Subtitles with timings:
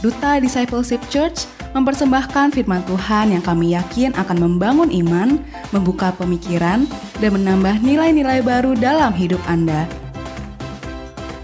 [0.00, 1.44] Duta Discipleship Church
[1.76, 5.36] mempersembahkan firman Tuhan yang kami yakin akan membangun iman,
[5.76, 6.88] membuka pemikiran,
[7.20, 9.84] dan menambah nilai-nilai baru dalam hidup Anda.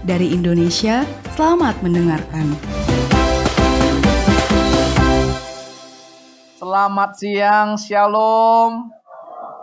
[0.01, 1.05] Dari Indonesia,
[1.37, 2.57] selamat mendengarkan.
[6.57, 8.89] Selamat siang, Shalom.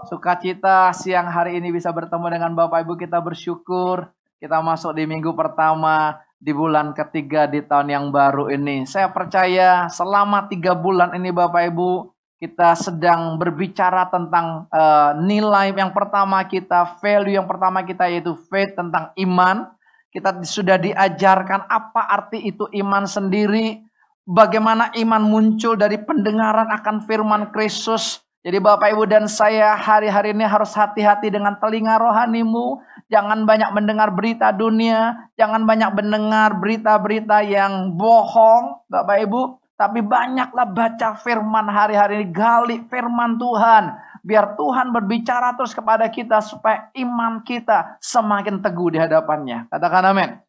[0.06, 4.06] Sukacita siang hari ini bisa bertemu dengan Bapak Ibu kita bersyukur.
[4.38, 8.84] Kita masuk di minggu pertama di bulan ketiga di tahun yang baru ini.
[8.84, 15.96] Saya percaya selama tiga bulan ini Bapak Ibu kita sedang berbicara tentang uh, nilai yang
[15.96, 19.72] pertama kita, value yang pertama kita yaitu faith tentang iman.
[20.12, 23.82] Kita sudah diajarkan apa arti itu iman sendiri,
[24.28, 28.23] bagaimana iman muncul dari pendengaran akan firman Kristus.
[28.44, 34.08] Jadi Bapak Ibu dan saya hari-hari ini harus hati-hati dengan telinga rohanimu, Jangan banyak mendengar
[34.16, 39.42] berita dunia, jangan banyak mendengar berita-berita yang bohong, Bapak Ibu,
[39.76, 43.92] tapi banyaklah baca firman hari-hari ini, gali firman Tuhan.
[44.24, 49.68] Biar Tuhan berbicara terus kepada kita supaya iman kita semakin teguh di hadapannya.
[49.68, 50.40] Katakan amin.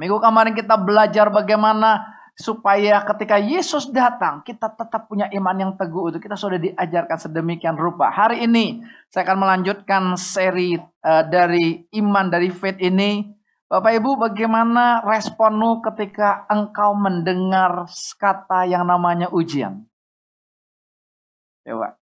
[0.00, 6.08] Minggu kemarin kita belajar bagaimana supaya ketika Yesus datang kita tetap punya iman yang teguh
[6.08, 8.08] itu kita sudah diajarkan sedemikian rupa.
[8.08, 8.80] Hari ini
[9.12, 13.28] saya akan melanjutkan seri uh, dari iman dari faith ini.
[13.72, 17.88] Bapak Ibu bagaimana responmu ketika engkau mendengar
[18.20, 19.88] kata yang namanya ujian?
[21.64, 21.96] Coba.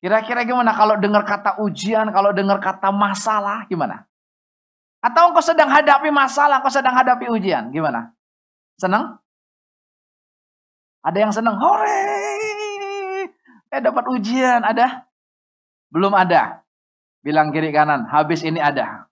[0.00, 4.08] Kira-kira gimana kalau dengar kata ujian, kalau dengar kata masalah gimana?
[4.98, 8.10] Atau engkau sedang hadapi masalah, engkau sedang hadapi ujian, gimana?
[8.80, 9.20] Senang?
[11.00, 12.04] Ada yang senang, hore,
[13.72, 15.08] eh dapat ujian, ada?
[15.88, 16.60] Belum ada.
[17.24, 19.08] Bilang kiri kanan, habis ini ada.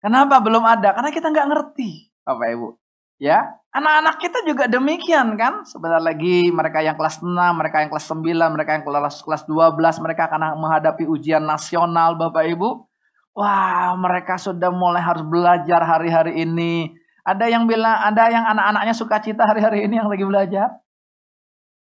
[0.00, 0.96] Kenapa belum ada?
[0.96, 2.68] Karena kita nggak ngerti, Bapak Ibu.
[3.16, 5.64] Ya, anak-anak kita juga demikian kan.
[5.68, 10.04] Sebentar lagi mereka yang kelas 6, mereka yang kelas 9, mereka yang kelas kelas 12,
[10.04, 12.88] mereka akan menghadapi ujian nasional, Bapak Ibu.
[13.36, 19.18] Wah, mereka sudah mulai harus belajar hari-hari ini ada yang bilang, ada yang anak-anaknya suka
[19.18, 20.78] cita hari-hari ini yang lagi belajar?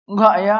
[0.07, 0.57] Enggak ya.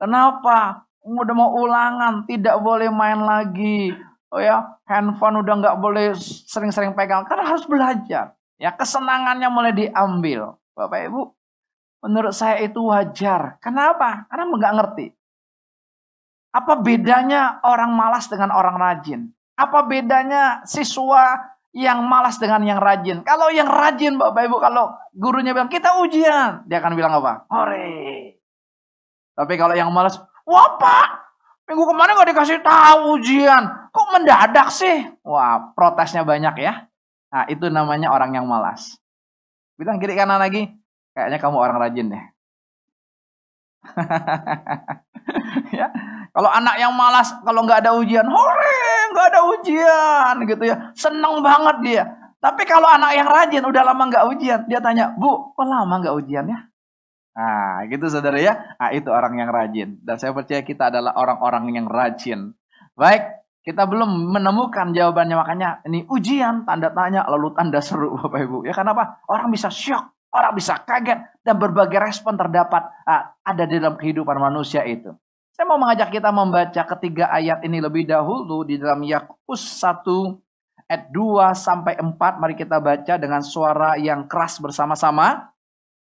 [0.00, 0.88] Kenapa?
[1.04, 3.92] Udah mau ulangan, tidak boleh main lagi.
[4.32, 6.16] Oh ya, handphone udah nggak boleh
[6.48, 8.32] sering-sering pegang karena harus belajar.
[8.56, 10.56] Ya, kesenangannya mulai diambil.
[10.72, 11.22] Bapak Ibu,
[12.08, 13.60] menurut saya itu wajar.
[13.60, 14.24] Kenapa?
[14.32, 15.06] Karena nggak ngerti.
[16.56, 19.28] Apa bedanya orang malas dengan orang rajin?
[19.60, 23.24] Apa bedanya siswa yang malas dengan yang rajin.
[23.24, 27.48] Kalau yang rajin Bapak Ibu, kalau gurunya bilang kita ujian, dia akan bilang apa?
[27.48, 28.36] Hore.
[29.32, 31.08] Tapi kalau yang malas, wah Pak,
[31.64, 33.88] minggu kemarin gak dikasih tahu ujian.
[33.88, 35.08] Kok mendadak sih?
[35.24, 36.92] Wah, protesnya banyak ya.
[37.32, 39.00] Nah, itu namanya orang yang malas.
[39.80, 40.68] Bilang kiri kanan lagi,
[41.16, 42.24] kayaknya kamu orang rajin deh.
[45.80, 45.88] ya.
[46.32, 48.80] Kalau anak yang malas, kalau nggak ada ujian, hore,
[49.12, 50.76] nggak ada ujian gitu ya.
[50.96, 52.04] Seneng banget dia.
[52.40, 56.16] Tapi kalau anak yang rajin udah lama nggak ujian, dia tanya, Bu, kok lama nggak
[56.16, 56.72] ujian ya?
[57.32, 58.76] Nah, gitu saudara ya.
[58.76, 60.00] Nah, itu orang yang rajin.
[60.00, 62.52] Dan saya percaya kita adalah orang-orang yang rajin.
[62.96, 65.36] Baik, kita belum menemukan jawabannya.
[65.36, 68.58] Makanya ini ujian, tanda tanya, lalu tanda seru Bapak Ibu.
[68.68, 69.20] Ya kenapa?
[69.28, 71.40] Orang bisa shock, orang bisa kaget.
[71.40, 75.12] Dan berbagai respon terdapat nah, ada di dalam kehidupan manusia itu.
[75.62, 80.34] Saya mau mengajak kita membaca ketiga ayat ini lebih dahulu di dalam Yakobus 1
[80.90, 82.18] ayat 2 sampai 4.
[82.18, 85.54] Mari kita baca dengan suara yang keras bersama-sama.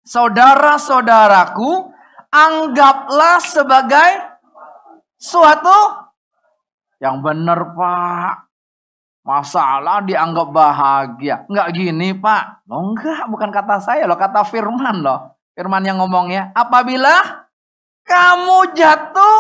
[0.05, 1.89] Saudara-saudaraku,
[2.29, 4.29] anggaplah sebagai
[5.17, 6.05] suatu
[7.01, 8.53] yang benar, Pak.
[9.25, 11.49] Masalah dianggap bahagia.
[11.49, 12.69] Enggak gini, Pak.
[12.69, 15.33] Loh enggak, bukan kata saya loh, kata firman loh.
[15.57, 17.46] Firman yang ngomongnya, apabila
[18.07, 19.39] kamu jatuh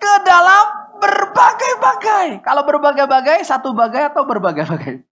[0.00, 0.64] ke dalam
[1.02, 2.40] berbagai-bagai.
[2.40, 5.02] Kalau berbagai-bagai, satu bagai atau berbagai-bagai?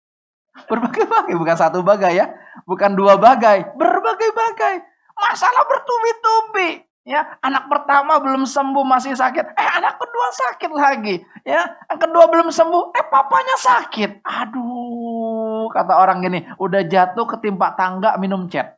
[0.71, 2.27] Berbagai-bagai, bukan satu bagai ya.
[2.65, 4.75] Bukan dua bagai, berbagai-bagai.
[5.19, 6.87] Masalah bertubi-tubi.
[7.09, 9.57] Ya, anak pertama belum sembuh masih sakit.
[9.57, 11.17] Eh, anak kedua sakit lagi.
[11.41, 12.93] Ya, yang kedua belum sembuh.
[12.93, 14.21] Eh, papanya sakit.
[14.21, 18.77] Aduh, kata orang gini, udah jatuh ketimpa tangga minum cat.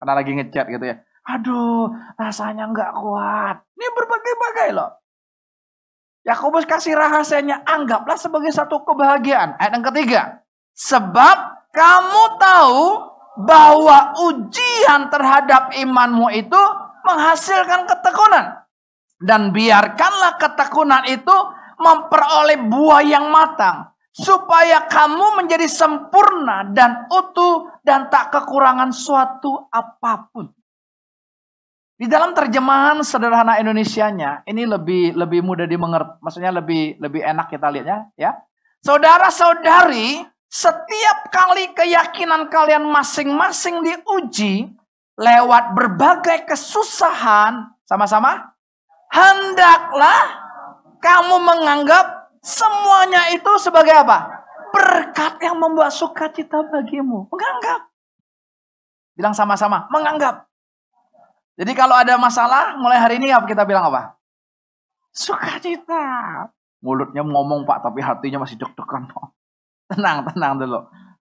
[0.00, 0.96] Karena lagi ngecat gitu ya.
[1.26, 3.58] Aduh, rasanya nggak kuat.
[3.74, 4.90] Ini berbagai-bagai loh.
[6.22, 9.58] Yakobus kasih rahasianya, anggaplah sebagai satu kebahagiaan.
[9.58, 10.22] Ayat yang ketiga.
[10.74, 11.36] Sebab
[11.74, 12.82] kamu tahu
[13.46, 16.62] bahwa ujian terhadap imanmu itu
[17.06, 18.66] menghasilkan ketekunan.
[19.22, 21.36] Dan biarkanlah ketekunan itu
[21.78, 23.96] memperoleh buah yang matang.
[24.16, 30.48] supaya kamu menjadi sempurna dan utuh dan tak kekurangan suatu apa pun.
[31.96, 37.72] Di dalam terjemahan sederhana Indonesianya, ini lebih lebih mudah dimengerti, maksudnya lebih lebih enak kita
[37.72, 38.36] lihatnya, ya.
[38.84, 44.68] Saudara-saudari, setiap kali keyakinan kalian masing-masing diuji
[45.16, 48.52] lewat berbagai kesusahan, sama-sama,
[49.08, 50.44] hendaklah
[51.00, 54.30] kamu menganggap Semuanya itu sebagai apa?
[54.70, 57.26] Berkat yang membuat sukacita bagimu.
[57.26, 57.90] Menganggap.
[59.18, 60.46] Bilang sama-sama, menganggap.
[61.56, 64.20] Jadi kalau ada masalah, mulai hari ini kita bilang apa?
[65.08, 66.04] Sukacita.
[66.84, 69.08] Mulutnya ngomong pak, tapi hatinya masih deg-degan.
[69.90, 70.82] Tenang, tenang dulu.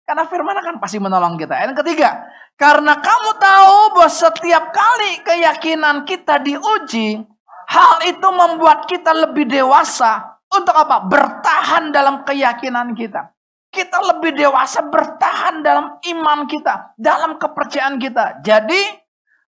[0.06, 1.60] Karena firman akan pasti menolong kita.
[1.60, 2.24] Yang ketiga,
[2.56, 7.20] karena kamu tahu bahwa setiap kali keyakinan kita diuji,
[7.68, 11.04] hal itu membuat kita lebih dewasa untuk apa?
[11.04, 13.28] Bertahan dalam keyakinan kita.
[13.68, 18.40] Kita lebih dewasa bertahan dalam iman kita, dalam kepercayaan kita.
[18.40, 19.05] Jadi,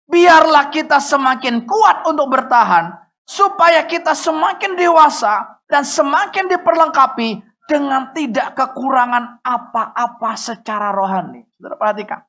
[0.08, 2.96] biarlah kita semakin kuat untuk bertahan,
[3.28, 11.44] supaya kita semakin dewasa dan semakin diperlengkapi dengan tidak kekurangan apa-apa secara rohani.
[11.60, 12.20] Saudara perhatikan.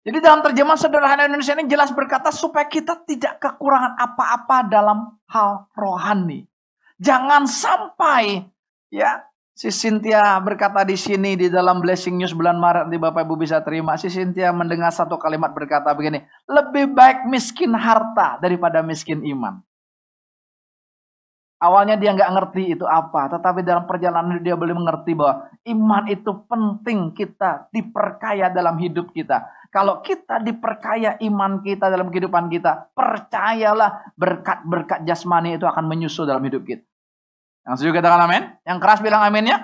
[0.00, 5.70] Jadi dalam terjemahan sederhana Indonesia ini jelas berkata supaya kita tidak kekurangan apa-apa dalam hal
[5.78, 6.48] rohani.
[6.98, 8.42] Jangan sampai
[8.90, 9.22] ya
[9.60, 13.60] si Cynthia berkata di sini di dalam Blessing News bulan Maret di Bapak Ibu bisa
[13.60, 14.00] terima.
[14.00, 19.60] Si Cynthia mendengar satu kalimat berkata begini, lebih baik miskin harta daripada miskin iman.
[21.60, 26.32] Awalnya dia nggak ngerti itu apa, tetapi dalam perjalanan dia boleh mengerti bahwa iman itu
[26.48, 29.44] penting kita diperkaya dalam hidup kita.
[29.68, 36.48] Kalau kita diperkaya iman kita dalam kehidupan kita, percayalah berkat-berkat jasmani itu akan menyusul dalam
[36.48, 36.89] hidup kita.
[37.70, 38.42] Yang setuju katakan amin?
[38.66, 39.62] Yang keras bilang amin ya.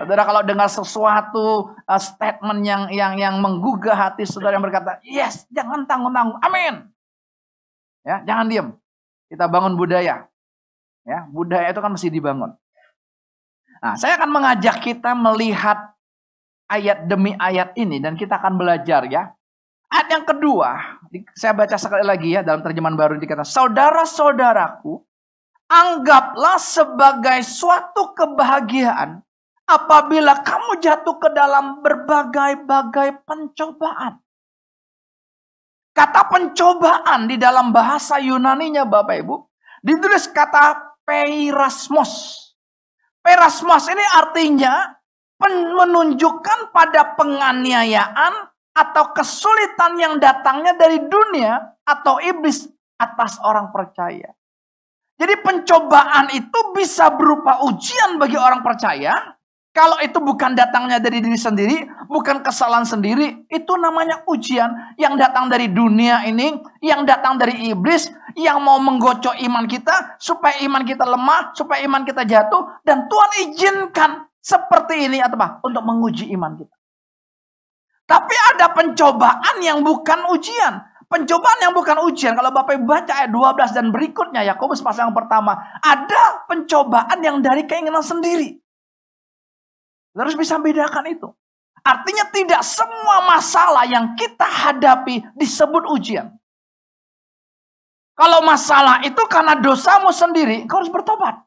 [0.00, 5.44] Saudara kalau dengar sesuatu uh, statement yang yang yang menggugah hati saudara yang berkata, "Yes,
[5.52, 6.88] jangan tanggung-tanggung." Amin.
[8.00, 8.68] Ya, jangan diam.
[9.28, 10.32] Kita bangun budaya.
[11.04, 12.56] Ya, budaya itu kan mesti dibangun.
[13.84, 15.92] Nah, saya akan mengajak kita melihat
[16.72, 19.36] ayat demi ayat ini dan kita akan belajar ya.
[19.92, 20.98] Ayat yang kedua,
[21.36, 25.04] saya baca sekali lagi ya dalam terjemahan baru dikata, "Saudara-saudaraku,
[25.66, 29.18] Anggaplah sebagai suatu kebahagiaan
[29.66, 34.22] apabila kamu jatuh ke dalam berbagai-bagai pencobaan.
[35.90, 39.36] Kata pencobaan di dalam bahasa Yunaninya Bapak Ibu,
[39.82, 42.12] ditulis kata peirasmos.
[43.24, 44.92] Peirasmos ini artinya
[45.72, 48.32] menunjukkan pada penganiayaan
[48.76, 52.68] atau kesulitan yang datangnya dari dunia atau iblis
[53.00, 54.35] atas orang percaya.
[55.16, 59.36] Jadi pencobaan itu bisa berupa ujian bagi orang percaya.
[59.72, 65.52] Kalau itu bukan datangnya dari diri sendiri, bukan kesalahan sendiri, itu namanya ujian yang datang
[65.52, 68.08] dari dunia ini, yang datang dari iblis,
[68.40, 73.30] yang mau menggocok iman kita, supaya iman kita lemah, supaya iman kita jatuh, dan Tuhan
[73.44, 74.10] izinkan
[74.40, 75.60] seperti ini atau apa?
[75.60, 76.76] Untuk menguji iman kita.
[78.06, 80.78] Tapi ada pencobaan yang bukan ujian.
[81.06, 85.14] Pencobaan yang bukan ujian, kalau Bapak Ibu baca ayat 12 dan berikutnya, Yakobus pasal yang
[85.14, 88.58] pertama, ada pencobaan yang dari keinginan sendiri.
[90.18, 91.28] Harus bisa bedakan itu.
[91.86, 96.34] Artinya tidak semua masalah yang kita hadapi disebut ujian.
[98.18, 101.38] Kalau masalah itu karena dosamu sendiri, kau harus bertobat.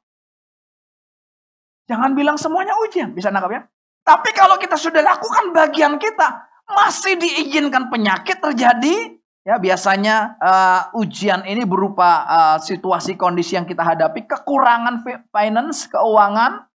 [1.92, 3.62] Jangan bilang semuanya ujian, bisa nangkap ya?
[4.08, 9.19] Tapi kalau kita sudah lakukan bagian kita, masih diizinkan penyakit terjadi,
[9.50, 15.02] Ya, biasanya uh, ujian ini berupa uh, situasi kondisi yang kita hadapi, kekurangan
[15.34, 16.70] finance, keuangan,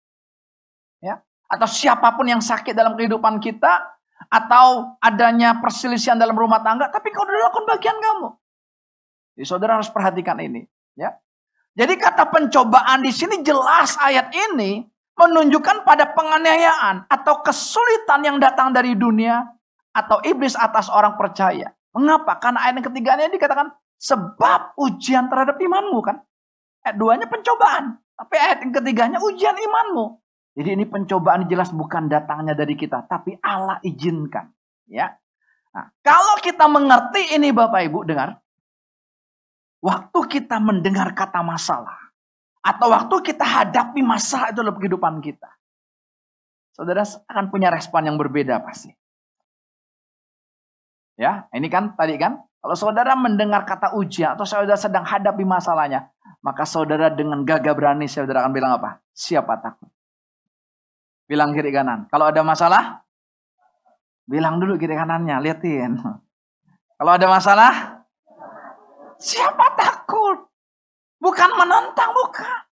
[1.05, 1.21] ya,
[1.53, 3.93] atau siapa pun yang sakit dalam kehidupan kita,
[4.25, 8.41] atau adanya perselisihan dalam rumah tangga, tapi kau sudah lakukan bagian kamu.
[9.37, 10.65] Jadi saudara harus perhatikan ini,
[10.97, 11.13] ya.
[11.77, 14.81] Jadi kata pencobaan di sini jelas ayat ini
[15.13, 19.45] menunjukkan pada penganiayaan atau kesulitan yang datang dari dunia
[19.93, 21.69] atau iblis atas orang percaya.
[21.93, 22.41] Mengapa?
[22.41, 23.69] Karena ayat yang ketiganya dikatakan
[24.01, 26.25] sebab ujian terhadap imanmu kan.
[26.83, 28.01] Ayat duanya pencobaan.
[28.17, 30.19] Tapi ayat yang ketiganya ujian imanmu.
[30.53, 34.53] Jadi ini pencobaan jelas bukan datangnya dari kita, tapi Allah izinkan.
[34.85, 35.17] Ya.
[35.73, 38.37] Nah, kalau kita mengerti ini Bapak Ibu dengar,
[39.81, 42.13] waktu kita mendengar kata masalah
[42.61, 45.49] atau waktu kita hadapi masalah itu dalam kehidupan kita,
[46.77, 48.93] saudara akan punya respon yang berbeda pasti.
[51.23, 56.11] Ya, ini kan tadi kan, kalau saudara mendengar kata ujian atau saudara sedang hadapi masalahnya,
[56.43, 58.99] maka saudara dengan gagah berani saudara akan bilang apa?
[59.15, 59.87] Siapa takut?
[61.31, 62.11] Bilang kiri kanan.
[62.11, 63.07] Kalau ada masalah,
[64.27, 65.95] bilang dulu kiri kanannya, liatin.
[66.99, 67.73] Kalau ada masalah,
[69.23, 70.51] siapa takut?
[71.23, 72.67] Bukan menentang, bukan.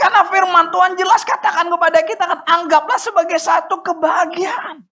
[0.00, 4.87] Karena firman Tuhan jelas katakan kepada kita kan anggaplah sebagai satu kebahagiaan.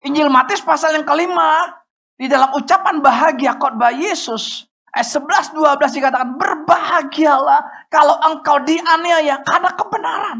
[0.00, 1.76] Injil Matius pasal yang kelima
[2.16, 4.64] di dalam ucapan bahagia khotbah Yesus
[4.96, 10.38] ayat 11 12 dikatakan berbahagialah kalau engkau dianiaya karena kebenaran.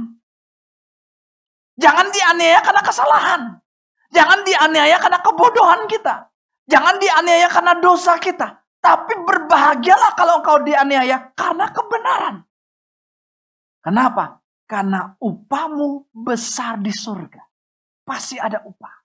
[1.80, 3.42] Jangan dianiaya karena kesalahan.
[4.10, 6.28] Jangan dianiaya karena kebodohan kita.
[6.68, 8.60] Jangan dianiaya karena dosa kita.
[8.80, 12.36] Tapi berbahagialah kalau engkau dianiaya karena kebenaran.
[13.80, 14.44] Kenapa?
[14.68, 17.40] Karena upamu besar di surga.
[18.04, 19.00] Pasti ada upah.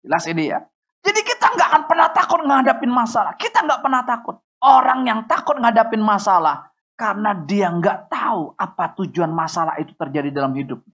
[0.00, 0.60] Jelas ini ya.
[1.00, 3.32] Jadi kita nggak akan pernah takut ngadapin masalah.
[3.36, 4.36] Kita nggak pernah takut.
[4.60, 10.52] Orang yang takut ngadapin masalah karena dia nggak tahu apa tujuan masalah itu terjadi dalam
[10.52, 10.84] hidup.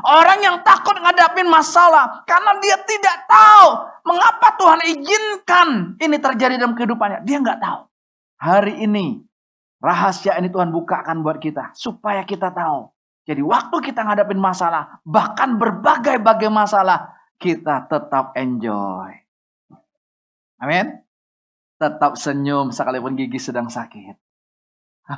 [0.00, 3.68] Orang yang takut ngadapin masalah karena dia tidak tahu
[4.08, 5.68] mengapa Tuhan izinkan
[6.00, 7.24] ini terjadi dalam kehidupannya.
[7.24, 7.80] Dia nggak tahu.
[8.40, 9.20] Hari ini
[9.80, 12.88] rahasia ini Tuhan bukakan buat kita supaya kita tahu.
[13.28, 19.16] Jadi waktu kita ngadapin masalah, bahkan berbagai-bagai masalah, kita tetap enjoy.
[20.60, 21.00] Amin.
[21.80, 24.12] Tetap senyum sekalipun gigi sedang sakit.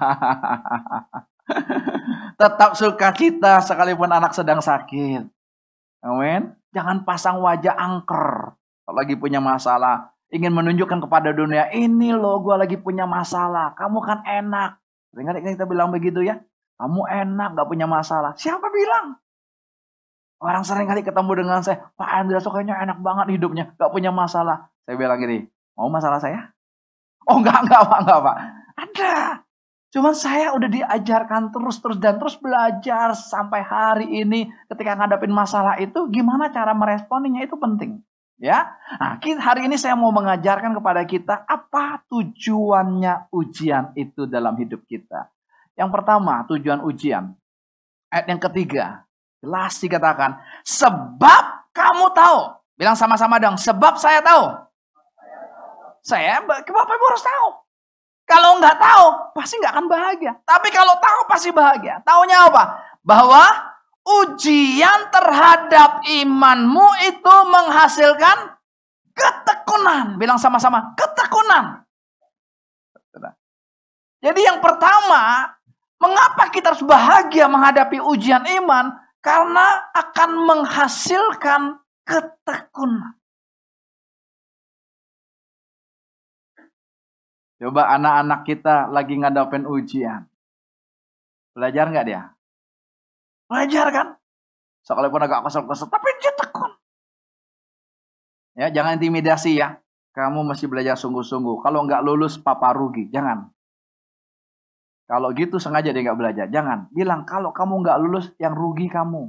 [2.40, 5.26] Tetap suka kita sekalipun anak sedang sakit.
[6.06, 6.54] Amin.
[6.70, 8.54] Jangan pasang wajah angker.
[8.86, 10.14] Kalau lagi punya masalah.
[10.30, 11.68] Ingin menunjukkan kepada dunia.
[11.74, 13.74] Ini loh gue lagi punya masalah.
[13.74, 14.78] Kamu kan enak.
[15.18, 16.38] Ingat kita bilang begitu ya.
[16.80, 18.32] Kamu enak gak punya masalah.
[18.38, 19.18] Siapa bilang?
[20.42, 21.86] Orang sering kali ketemu dengan saya.
[21.94, 23.70] Pak Andreas kayaknya enak banget hidupnya.
[23.78, 24.74] Gak punya masalah.
[24.82, 25.46] Saya bilang gini.
[25.78, 26.50] Mau masalah saya?
[27.30, 27.98] Oh enggak, enggak Pak.
[28.02, 28.36] Enggak Pak.
[28.74, 29.14] Ada.
[29.92, 36.08] Cuman saya udah diajarkan terus-terus dan terus belajar sampai hari ini ketika ngadapin masalah itu
[36.10, 38.02] gimana cara meresponinya itu penting.
[38.42, 44.82] Ya, nah hari ini saya mau mengajarkan kepada kita apa tujuannya ujian itu dalam hidup
[44.90, 45.30] kita.
[45.78, 47.38] Yang pertama tujuan ujian.
[48.10, 49.06] Ayat yang ketiga
[49.42, 52.40] jelas dikatakan sebab kamu tahu.
[52.78, 54.48] Bilang sama-sama dong, sebab saya tahu.
[56.02, 57.48] Saya, Bapak Ibu harus tahu.
[58.26, 59.06] Kalau nggak tahu,
[59.36, 60.32] pasti nggak akan bahagia.
[60.46, 62.00] Tapi kalau tahu, pasti bahagia.
[62.02, 62.80] Taunya apa?
[63.04, 63.44] Bahwa
[64.02, 68.56] ujian terhadap imanmu itu menghasilkan
[69.14, 70.16] ketekunan.
[70.16, 71.86] Bilang sama-sama, ketekunan.
[74.22, 75.50] Jadi yang pertama,
[75.98, 79.01] mengapa kita harus bahagia menghadapi ujian iman?
[79.22, 83.14] Karena akan menghasilkan ketekunan.
[87.62, 90.26] Coba anak-anak kita lagi ngadapin ujian.
[91.54, 92.34] Belajar nggak dia?
[93.46, 94.08] Belajar kan?
[94.82, 96.74] Sekalipun agak kesel-kesel, tapi dia tekun.
[98.58, 99.78] Ya, jangan intimidasi ya.
[100.10, 101.62] Kamu masih belajar sungguh-sungguh.
[101.62, 103.06] Kalau nggak lulus, papa rugi.
[103.14, 103.51] Jangan.
[105.06, 106.46] Kalau gitu sengaja dia nggak belajar.
[106.48, 106.88] Jangan.
[106.94, 109.28] Bilang, kalau kamu nggak lulus, yang rugi kamu.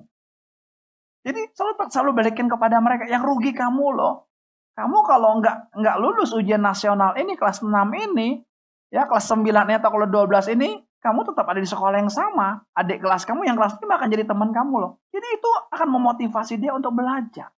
[1.24, 4.28] Jadi selalu selalu balikin kepada mereka, yang rugi kamu loh.
[4.74, 8.42] Kamu kalau nggak nggak lulus ujian nasional ini kelas 6 ini,
[8.90, 12.64] ya kelas 9 ini atau kalau 12 ini, kamu tetap ada di sekolah yang sama.
[12.76, 14.92] Adik kelas kamu yang kelas 5 akan jadi teman kamu loh.
[15.14, 17.54] Jadi itu akan memotivasi dia untuk belajar.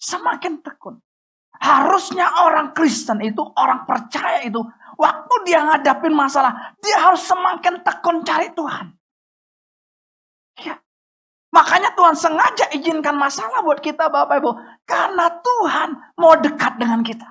[0.00, 0.98] Semakin tekun.
[1.56, 4.60] Harusnya orang Kristen itu, orang percaya itu,
[4.96, 8.86] waktu dia ngadapin masalah, dia harus semakin tekun cari Tuhan.
[10.60, 10.80] Ya,
[11.56, 14.50] Makanya Tuhan sengaja izinkan masalah buat kita Bapak Ibu.
[14.84, 15.88] Karena Tuhan
[16.20, 17.24] mau dekat dengan kita.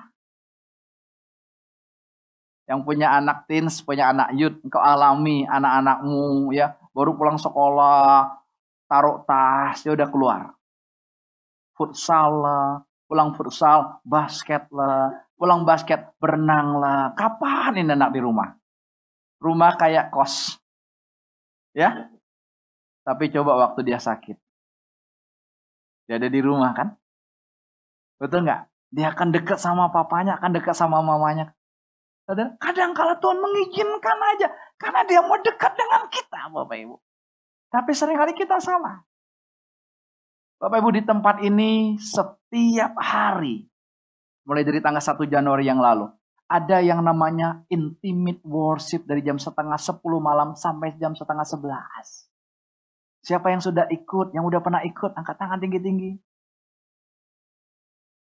[2.66, 6.74] Yang punya anak teens, punya anak youth, engkau alami anak-anakmu ya.
[6.90, 8.42] Baru pulang sekolah,
[8.90, 10.40] taruh tas, dia udah keluar.
[11.78, 15.10] Futsal lah, pulang futsal, basket lah.
[15.36, 17.12] Pulang basket, berenang lah.
[17.12, 18.56] Kapan ini anak di rumah?
[19.42, 20.56] Rumah kayak kos.
[21.76, 22.08] Ya,
[23.06, 24.34] tapi coba waktu dia sakit.
[26.10, 26.98] Dia ada di rumah kan?
[28.18, 28.66] Betul nggak?
[28.90, 31.54] Dia akan dekat sama papanya, akan dekat sama mamanya.
[32.58, 34.50] kadang kala Tuhan mengizinkan aja.
[34.74, 36.96] Karena dia mau dekat dengan kita Bapak Ibu.
[37.70, 39.06] Tapi sering kali kita salah.
[40.56, 43.68] Bapak Ibu di tempat ini setiap hari.
[44.48, 46.08] Mulai dari tanggal 1 Januari yang lalu.
[46.48, 51.60] Ada yang namanya intimate worship dari jam setengah 10 malam sampai jam setengah 11.
[53.26, 56.16] Siapa yang sudah ikut, yang udah pernah ikut, angkat tangan tinggi-tinggi.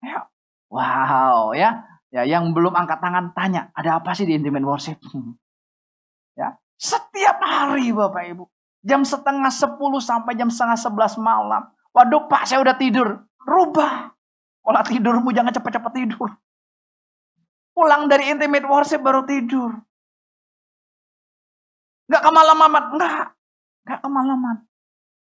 [0.04, 0.28] Ya.
[0.70, 1.82] Wow, ya.
[2.14, 4.98] Ya, yang belum angkat tangan tanya, ada apa sih di intimate worship?
[6.40, 8.46] ya, setiap hari Bapak Ibu.
[8.86, 11.70] Jam setengah sepuluh sampai jam setengah sebelas malam.
[12.00, 13.28] Waduh pak saya udah tidur.
[13.44, 14.16] Rubah.
[14.64, 16.32] Pola tidurmu jangan cepat-cepat tidur.
[17.76, 19.76] Pulang dari intimate worship baru tidur.
[22.08, 22.96] Gak kemalaman.
[22.96, 23.36] Enggak.
[23.84, 24.64] Gak kemalaman.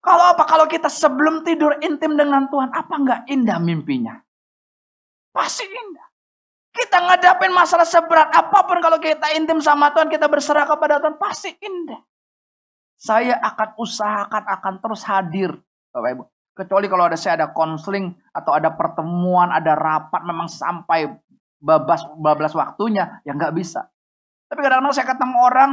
[0.03, 0.43] Kalau apa?
[0.43, 4.19] Kalau kita sebelum tidur intim dengan Tuhan, apa enggak indah mimpinya?
[5.31, 6.07] Pasti indah.
[6.75, 11.15] Kita ngadapin masalah seberat apa pun kalau kita intim sama Tuhan, kita berserah kepada Tuhan,
[11.17, 12.03] pasti indah.
[12.99, 15.55] Saya akan usahakan akan terus hadir,
[15.89, 16.34] Bapak Ibu.
[16.55, 21.11] Kecuali kalau ada saya ada konseling atau ada pertemuan, ada rapat memang sampai
[21.59, 23.91] babas bablas waktunya, ya nggak bisa.
[24.47, 25.71] Tapi kadang-kadang saya ketemu orang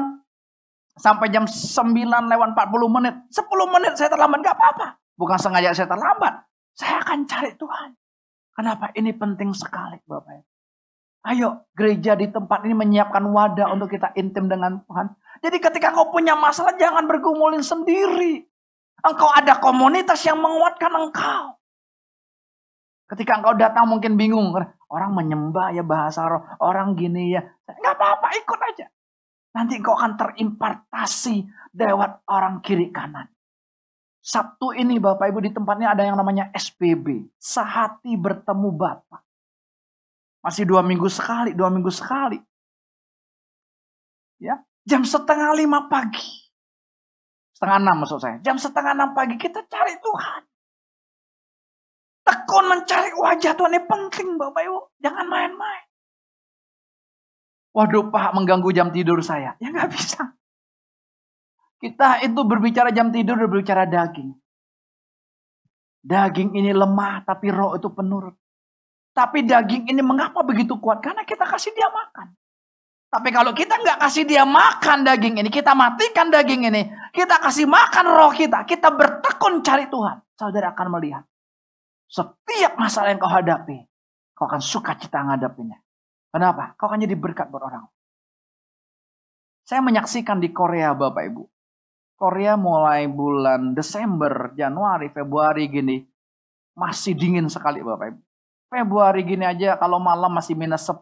[0.98, 3.14] sampai jam 9 lewat 40 menit.
[3.30, 3.46] 10
[3.78, 4.86] menit saya terlambat, gak apa-apa.
[5.16, 6.34] Bukan sengaja saya terlambat.
[6.74, 7.90] Saya akan cari Tuhan.
[8.52, 8.92] Kenapa?
[8.92, 10.44] Ini penting sekali Bapak.
[11.22, 15.14] Ayo gereja di tempat ini menyiapkan wadah untuk kita intim dengan Tuhan.
[15.38, 18.42] Jadi ketika kau punya masalah jangan bergumulin sendiri.
[19.02, 21.58] Engkau ada komunitas yang menguatkan engkau.
[23.10, 24.54] Ketika engkau datang mungkin bingung.
[24.92, 26.44] Orang menyembah ya bahasa roh.
[26.62, 27.42] Orang gini ya.
[27.66, 28.86] Gak apa-apa ikut aja.
[29.52, 31.44] Nanti engkau akan terimpartasi
[31.76, 33.28] lewat orang kiri kanan.
[34.22, 37.26] Sabtu ini Bapak Ibu di tempatnya ada yang namanya SPB.
[37.42, 39.22] Sehati bertemu Bapak.
[40.42, 42.38] Masih dua minggu sekali, dua minggu sekali.
[44.42, 46.41] Ya, jam setengah lima pagi.
[47.62, 48.36] Setengah enam maksud saya.
[48.42, 50.42] Jam setengah enam pagi kita cari Tuhan.
[52.26, 54.98] Tekun mencari wajah Tuhan ini penting Bapak Ibu.
[54.98, 55.86] Jangan main-main.
[57.70, 59.54] Waduh Pak mengganggu jam tidur saya.
[59.62, 60.34] Ya nggak bisa.
[61.78, 64.34] Kita itu berbicara jam tidur berbicara daging.
[66.02, 68.34] Daging ini lemah tapi roh itu penurut.
[69.14, 70.98] Tapi daging ini mengapa begitu kuat?
[70.98, 72.34] Karena kita kasih dia makan.
[73.12, 77.68] Tapi kalau kita nggak kasih dia makan daging ini, kita matikan daging ini, kita kasih
[77.68, 80.16] makan roh kita, kita bertekun cari Tuhan.
[80.32, 81.28] Saudara akan melihat.
[82.08, 83.84] Setiap masalah yang kau hadapi,
[84.32, 85.76] kau akan suka cita ngadapinya.
[86.32, 86.72] Kenapa?
[86.80, 87.84] Kau akan jadi berkat buat orang.
[89.68, 91.44] Saya menyaksikan di Korea Bapak Ibu.
[92.16, 96.00] Korea mulai bulan Desember, Januari, Februari gini.
[96.80, 98.20] Masih dingin sekali Bapak Ibu.
[98.72, 100.96] Februari gini aja kalau malam masih minus 10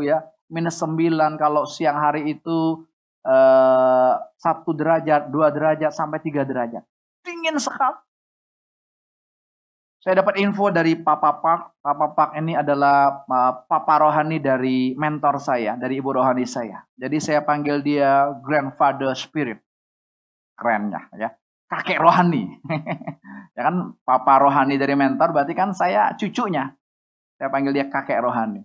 [0.00, 0.24] ya.
[0.46, 2.86] Minus 9 kalau siang hari itu
[3.26, 6.86] eh, satu derajat, dua derajat sampai tiga derajat.
[7.26, 8.06] Dingin sekali.
[10.06, 11.82] Saya dapat info dari Papa Pak.
[11.82, 16.78] Papa Pak ini adalah uh, Papa rohani dari mentor saya, dari ibu rohani saya.
[16.94, 19.58] Jadi saya panggil dia Grandfather Spirit.
[20.54, 21.34] Kerennya ya.
[21.66, 22.46] Kakek rohani.
[23.58, 26.70] ya kan Papa rohani dari mentor berarti kan saya cucunya.
[27.34, 28.62] Saya panggil dia kakek rohani.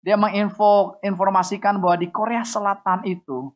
[0.00, 3.52] Dia menginfo informasikan bahwa di Korea Selatan itu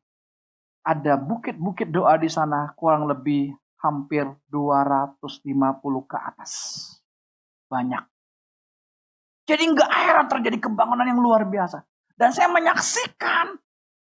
[0.85, 5.41] ada bukit-bukit doa di sana kurang lebih hampir 250
[6.05, 6.53] ke atas
[7.73, 8.05] banyak.
[9.45, 11.85] Jadi nggak heran terjadi kebangunan yang luar biasa.
[12.17, 13.57] Dan saya menyaksikan,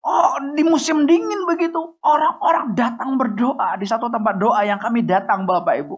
[0.04, 5.44] oh di musim dingin begitu, orang-orang datang berdoa di satu tempat doa yang kami datang
[5.44, 5.96] Bapak Ibu.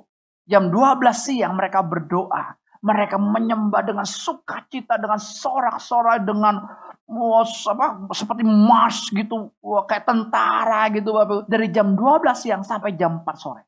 [0.51, 2.59] Jam 12 siang mereka berdoa.
[2.81, 6.65] Mereka menyembah dengan sukacita, dengan sorak-sorai, dengan
[7.05, 11.45] wah, apa, seperti mars gitu, wah, kayak tentara gitu Bapak.
[11.45, 13.63] Dari jam 12 siang sampai jam 4 sore.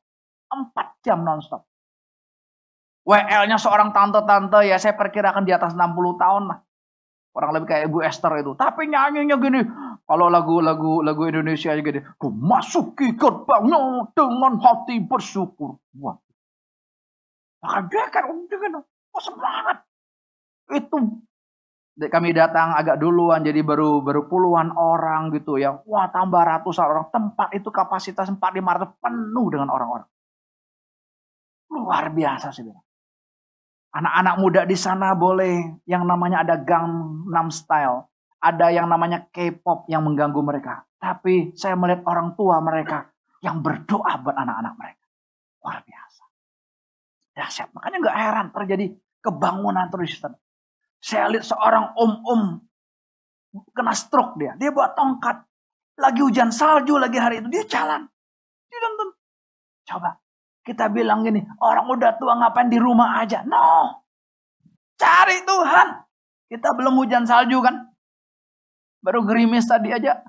[0.49, 1.61] 4 jam nonstop.
[3.03, 6.59] WL-nya seorang tante-tante ya saya perkirakan di atas 60 tahun lah.
[7.33, 8.53] Orang lebih kayak Ibu Esther itu.
[8.53, 9.61] Tapi nyanyinya gini.
[10.05, 11.99] Kalau lagu-lagu lagu Indonesia gini.
[12.21, 15.81] Ku masuki gerbangnya dengan hati bersyukur.
[15.97, 16.15] Wah.
[17.65, 19.77] Maka dia kan dengan oh, semangat.
[20.73, 21.23] Itu
[21.93, 25.77] kami datang agak duluan jadi baru baru puluhan orang gitu ya.
[25.85, 27.05] Wah tambah ratusan orang.
[27.13, 30.09] Tempat itu kapasitas 4 500 penuh dengan orang-orang.
[31.69, 32.65] Luar biasa sih.
[33.93, 38.09] Anak-anak muda di sana boleh yang namanya ada Gangnam Style.
[38.41, 40.83] Ada yang namanya K-pop yang mengganggu mereka.
[40.97, 43.13] Tapi saya melihat orang tua mereka
[43.45, 45.05] yang berdoa buat anak-anak mereka.
[45.61, 46.12] Luar biasa.
[47.33, 47.73] Dahsyat.
[47.73, 48.85] Makanya nggak heran terjadi
[49.21, 50.21] kebangunan terus.
[51.03, 52.61] Saya lihat seorang om-om
[53.73, 54.53] kena stroke dia.
[54.57, 55.45] Dia buat tongkat.
[55.93, 57.49] Lagi hujan salju lagi hari itu.
[57.53, 58.05] Dia jalan.
[58.69, 59.07] Dia nonton.
[59.85, 60.17] Coba.
[60.63, 63.43] Kita bilang gini, orang udah tua ngapain di rumah aja?
[63.43, 63.99] No.
[64.95, 65.87] Cari Tuhan.
[66.47, 67.91] Kita belum hujan salju kan?
[69.03, 70.23] Baru gerimis tadi aja.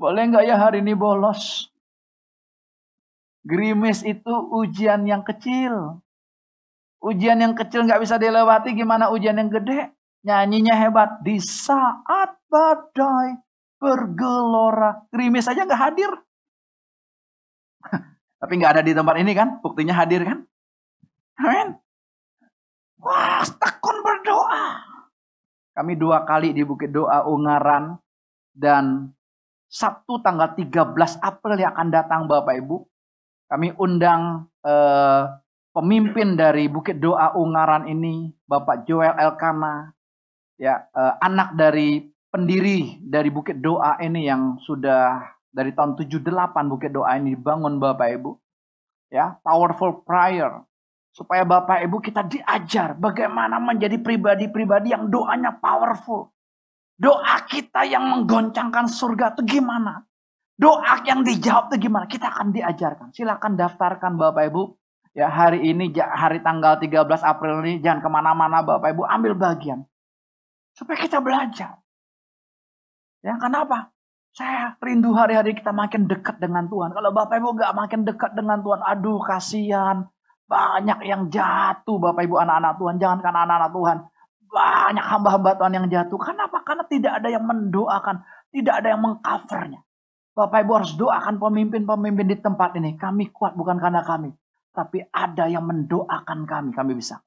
[0.00, 1.68] Boleh nggak ya hari ini bolos?
[3.44, 6.00] Gerimis itu ujian yang kecil.
[7.04, 9.92] Ujian yang kecil nggak bisa dilewati, gimana ujian yang gede?
[10.24, 11.20] Nyanyinya hebat.
[11.20, 13.36] Di saat badai
[13.76, 15.04] bergelora.
[15.12, 16.08] Gerimis aja nggak hadir.
[18.40, 19.60] Tapi nggak ada di tempat ini kan?
[19.60, 20.48] Buktinya hadir kan?
[21.36, 21.76] Amin.
[23.04, 24.80] Wah, tekun berdoa.
[25.76, 28.00] Kami dua kali di Bukit Doa Ungaran
[28.54, 29.12] dan
[29.68, 32.93] Sabtu tanggal 13 April yang akan datang Bapak Ibu.
[33.48, 35.22] Kami undang eh,
[35.70, 39.92] pemimpin dari Bukit Doa Ungaran ini, Bapak Joel Elkana,
[40.56, 42.02] ya eh, anak dari
[42.32, 45.22] pendiri dari Bukit Doa ini yang sudah
[45.54, 48.30] dari tahun 78 Bukit Doa ini dibangun Bapak Ibu.
[49.14, 50.66] Ya, powerful prayer
[51.14, 56.34] Supaya Bapak Ibu kita diajar bagaimana menjadi pribadi-pribadi yang doanya powerful.
[56.98, 60.02] Doa kita yang menggoncangkan surga itu gimana?
[60.54, 62.06] Doa yang dijawab itu gimana?
[62.06, 63.10] Kita akan diajarkan.
[63.10, 64.62] Silakan daftarkan Bapak Ibu.
[65.14, 69.86] Ya hari ini, hari tanggal 13 April ini, jangan ke mana-mana Bapak Ibu, ambil bagian.
[70.74, 71.78] Supaya kita belajar.
[73.22, 73.94] Ya kenapa?
[74.34, 76.90] Saya rindu hari-hari kita makin dekat dengan Tuhan.
[76.90, 80.10] Kalau Bapak Ibu gak makin dekat dengan Tuhan, aduh kasihan.
[80.50, 82.94] Banyak yang jatuh Bapak Ibu anak-anak Tuhan.
[82.98, 83.98] Jangankan anak-anak Tuhan.
[84.50, 86.18] Banyak hamba-hamba Tuhan yang jatuh.
[86.18, 86.62] Kenapa?
[86.66, 88.16] Karena tidak ada yang mendoakan.
[88.50, 89.82] Tidak ada yang mengcovernya.
[90.34, 92.98] Bapak Ibu harus doakan pemimpin-pemimpin di tempat ini.
[92.98, 94.34] Kami kuat bukan karena kami.
[94.74, 96.74] Tapi ada yang mendoakan kami.
[96.74, 97.22] Kami bisa.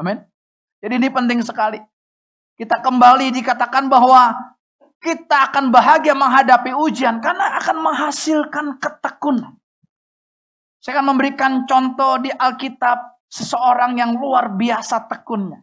[0.00, 0.24] Amin.
[0.80, 1.76] Jadi ini penting sekali.
[2.56, 4.32] Kita kembali dikatakan bahwa
[4.96, 9.60] kita akan bahagia menghadapi ujian karena akan menghasilkan ketekunan.
[10.80, 15.60] Saya akan memberikan contoh di Alkitab seseorang yang luar biasa tekunnya.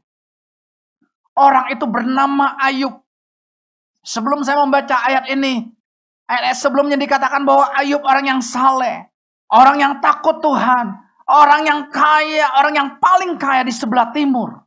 [1.34, 3.02] Orang itu bernama Ayub.
[4.06, 5.70] Sebelum saya membaca ayat ini,
[6.32, 9.12] ayat sebelumnya dikatakan bahwa Ayub orang yang saleh,
[9.52, 10.96] orang yang takut Tuhan,
[11.28, 14.64] orang yang kaya, orang yang paling kaya di sebelah timur.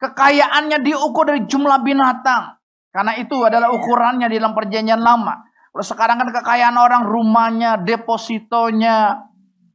[0.00, 2.56] Kekayaannya diukur dari jumlah binatang.
[2.88, 5.44] Karena itu adalah ukurannya di dalam perjanjian lama.
[5.74, 9.18] Kalau sekarang kan kekayaan orang rumahnya, depositonya,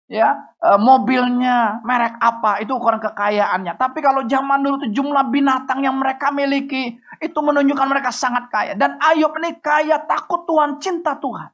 [0.10, 3.78] ya e, mobilnya merek apa itu ukuran kekayaannya.
[3.78, 8.74] Tapi kalau zaman dulu itu jumlah binatang yang mereka miliki itu menunjukkan mereka sangat kaya.
[8.74, 11.54] Dan Ayub ini kaya takut Tuhan cinta Tuhan.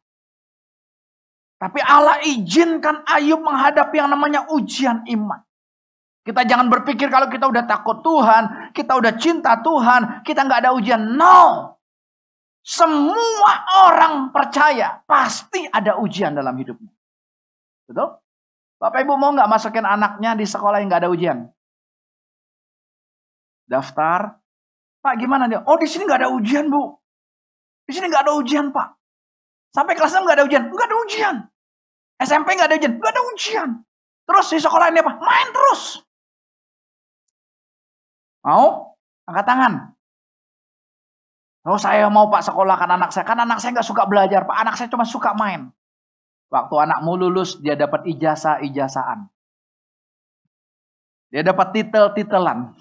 [1.59, 5.43] Tapi Allah izinkan Ayub menghadapi yang namanya ujian iman.
[6.25, 10.71] Kita jangan berpikir kalau kita udah takut Tuhan kita udah cinta Tuhan kita nggak ada
[10.73, 11.19] ujian.
[11.19, 11.75] No.
[12.65, 13.53] Semua
[13.85, 16.89] orang percaya pasti ada ujian dalam hidupnya.
[17.85, 18.24] Betul
[18.75, 21.47] Bapak Ibu mau nggak masukin anaknya di sekolah yang nggak ada ujian?
[23.65, 24.37] Daftar.
[25.01, 25.61] Pak gimana dia?
[25.63, 26.97] Oh di sini nggak ada ujian bu.
[27.85, 28.97] Di sini nggak ada ujian pak.
[29.71, 30.63] Sampai kelas 6 nggak ada ujian.
[30.71, 31.35] Nggak ada ujian.
[32.19, 32.93] SMP nggak ada ujian.
[32.97, 33.69] Nggak ada ujian.
[34.25, 35.13] Terus di sekolah ini apa?
[35.21, 35.81] Main terus.
[38.45, 38.97] Mau?
[39.25, 39.73] Angkat tangan.
[41.65, 43.25] Oh saya mau pak sekolahkan anak saya.
[43.25, 44.57] Kan anak saya nggak suka belajar pak.
[44.57, 45.69] Anak saya cuma suka main.
[46.49, 49.27] Waktu anakmu lulus, dia dapat ijazah-ijazahan.
[51.33, 52.71] Dia dapat titel-titelan.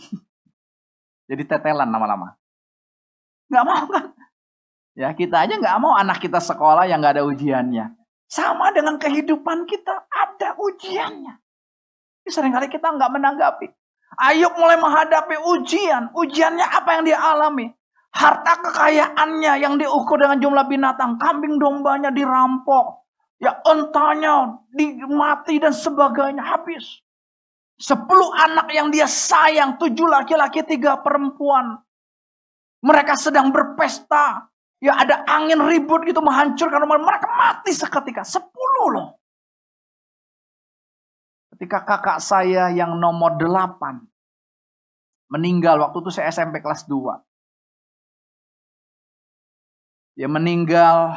[1.29, 2.37] Jadi tetelan lama-lama.
[3.49, 4.13] Gak mau kan?
[4.95, 7.97] Ya kita aja gak mau anak kita sekolah yang gak ada ujiannya.
[8.31, 11.35] Sama dengan kehidupan kita, ada ujiannya.
[12.25, 13.69] Tapi sering kali kita nggak menanggapi.
[14.17, 16.09] Ayub mulai menghadapi ujian.
[16.17, 17.69] Ujiannya apa yang dia alami?
[18.17, 21.21] Harta kekayaannya yang diukur dengan jumlah binatang.
[21.21, 23.04] Kambing dombanya dirampok.
[23.45, 27.05] Ya ontanya dimati dan sebagainya habis.
[27.77, 31.77] Sepuluh anak yang dia sayang, tujuh laki-laki, tiga perempuan.
[32.81, 34.49] Mereka sedang berpesta.
[34.81, 36.97] Ya ada angin ribut gitu menghancurkan rumah.
[36.97, 38.25] Mereka mati seketika.
[38.25, 39.09] Sepuluh loh.
[41.53, 44.01] Ketika kakak saya yang nomor delapan
[45.29, 47.21] meninggal waktu itu saya SMP kelas dua.
[50.15, 51.15] Dia meninggal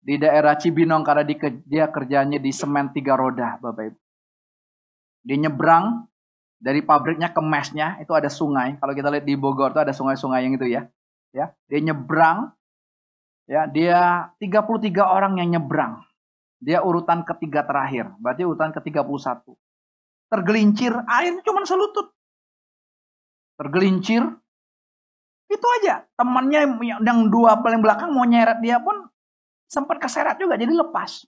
[0.00, 1.24] di daerah Cibinong karena
[1.68, 3.98] dia kerjanya di semen tiga roda, Bapak Ibu.
[5.20, 6.08] Dia nyebrang
[6.56, 8.80] dari pabriknya ke mesnya itu ada sungai.
[8.80, 10.88] Kalau kita lihat di Bogor itu ada sungai-sungai yang itu ya.
[11.30, 12.50] Ya, dia nyebrang
[13.44, 16.00] ya, dia 33 orang yang nyebrang.
[16.60, 19.44] Dia urutan ketiga terakhir, berarti urutan ke-31.
[20.28, 22.12] Tergelincir, air cuma selutut.
[23.56, 24.24] Tergelincir,
[25.48, 26.04] itu aja.
[26.16, 26.60] Temannya
[27.02, 29.08] yang dua paling belakang mau nyeret dia pun
[29.70, 31.22] sempat keseret juga jadi lepas.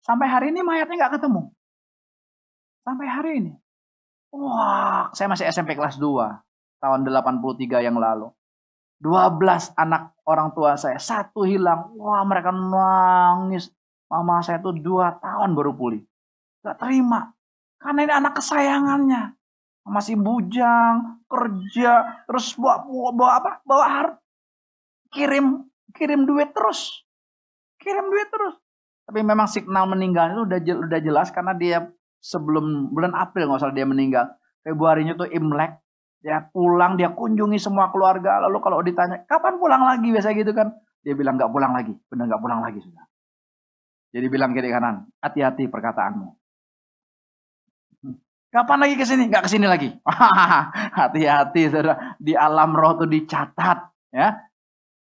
[0.00, 1.52] Sampai hari ini mayatnya nggak ketemu.
[2.82, 3.52] Sampai hari ini.
[4.32, 8.32] Wah, saya masih SMP kelas 2 tahun 83 yang lalu.
[9.04, 11.92] 12 anak orang tua saya, satu hilang.
[12.00, 13.68] Wah, mereka nangis.
[14.06, 16.02] Mama saya tuh dua tahun baru pulih.
[16.62, 17.32] Gak terima.
[17.80, 19.22] Karena ini anak kesayangannya.
[19.82, 23.50] Masih bujang, kerja, terus bawa, bawa apa?
[23.66, 24.22] Bawa harta.
[25.10, 27.02] Kirim kirim duit terus.
[27.82, 28.54] Kirim duit terus.
[29.02, 31.78] Tapi memang signal meninggal itu udah udah jelas karena dia
[32.22, 34.30] sebelum bulan April nggak salah dia meninggal.
[34.62, 35.82] Februarinya tuh Imlek.
[36.22, 38.38] Dia pulang, dia kunjungi semua keluarga.
[38.46, 40.06] Lalu kalau ditanya, kapan pulang lagi?
[40.06, 40.70] Biasa gitu kan.
[41.02, 41.90] Dia bilang nggak pulang lagi.
[42.06, 43.02] Benar nggak pulang lagi sudah.
[44.14, 46.30] Jadi bilang kiri kanan, hati-hati perkataanmu.
[48.52, 49.32] Kapan lagi ke sini?
[49.32, 49.88] Nggak ke sini lagi.
[51.00, 52.20] Hati-hati, saudara.
[52.20, 53.78] Di alam roh tuh dicatat.
[54.12, 54.36] Ya,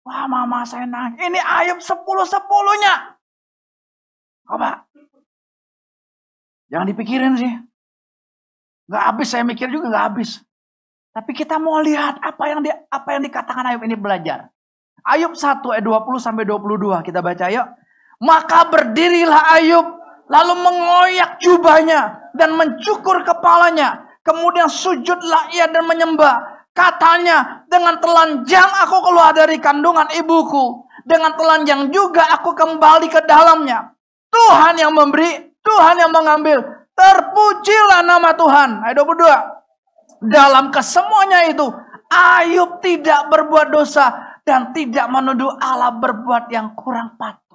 [0.09, 1.21] Wah mama saya nangis.
[1.21, 3.13] Ini Ayub sepuluh sepuluhnya.
[4.49, 4.89] Coba.
[6.73, 7.53] Jangan dipikirin sih.
[8.89, 10.41] Gak habis saya mikir juga gak habis.
[11.13, 14.49] Tapi kita mau lihat apa yang di, apa yang dikatakan Ayub ini belajar.
[15.05, 17.67] Ayub 1 ayat 20 sampai 22 kita baca yuk.
[18.25, 19.85] Maka berdirilah Ayub
[20.25, 24.09] lalu mengoyak jubahnya dan mencukur kepalanya.
[24.25, 26.58] Kemudian sujudlah ia dan menyembah.
[26.73, 30.85] Katanya, dengan telanjang aku keluar dari kandungan ibuku.
[31.03, 33.97] Dengan telanjang juga aku kembali ke dalamnya.
[34.29, 36.61] Tuhan yang memberi, Tuhan yang mengambil.
[36.93, 38.85] Terpujilah nama Tuhan.
[38.85, 40.29] Ayat 22.
[40.29, 41.65] Dalam kesemuanya itu,
[42.11, 47.48] Ayub tidak berbuat dosa dan tidak menuduh Allah berbuat yang kurang patut.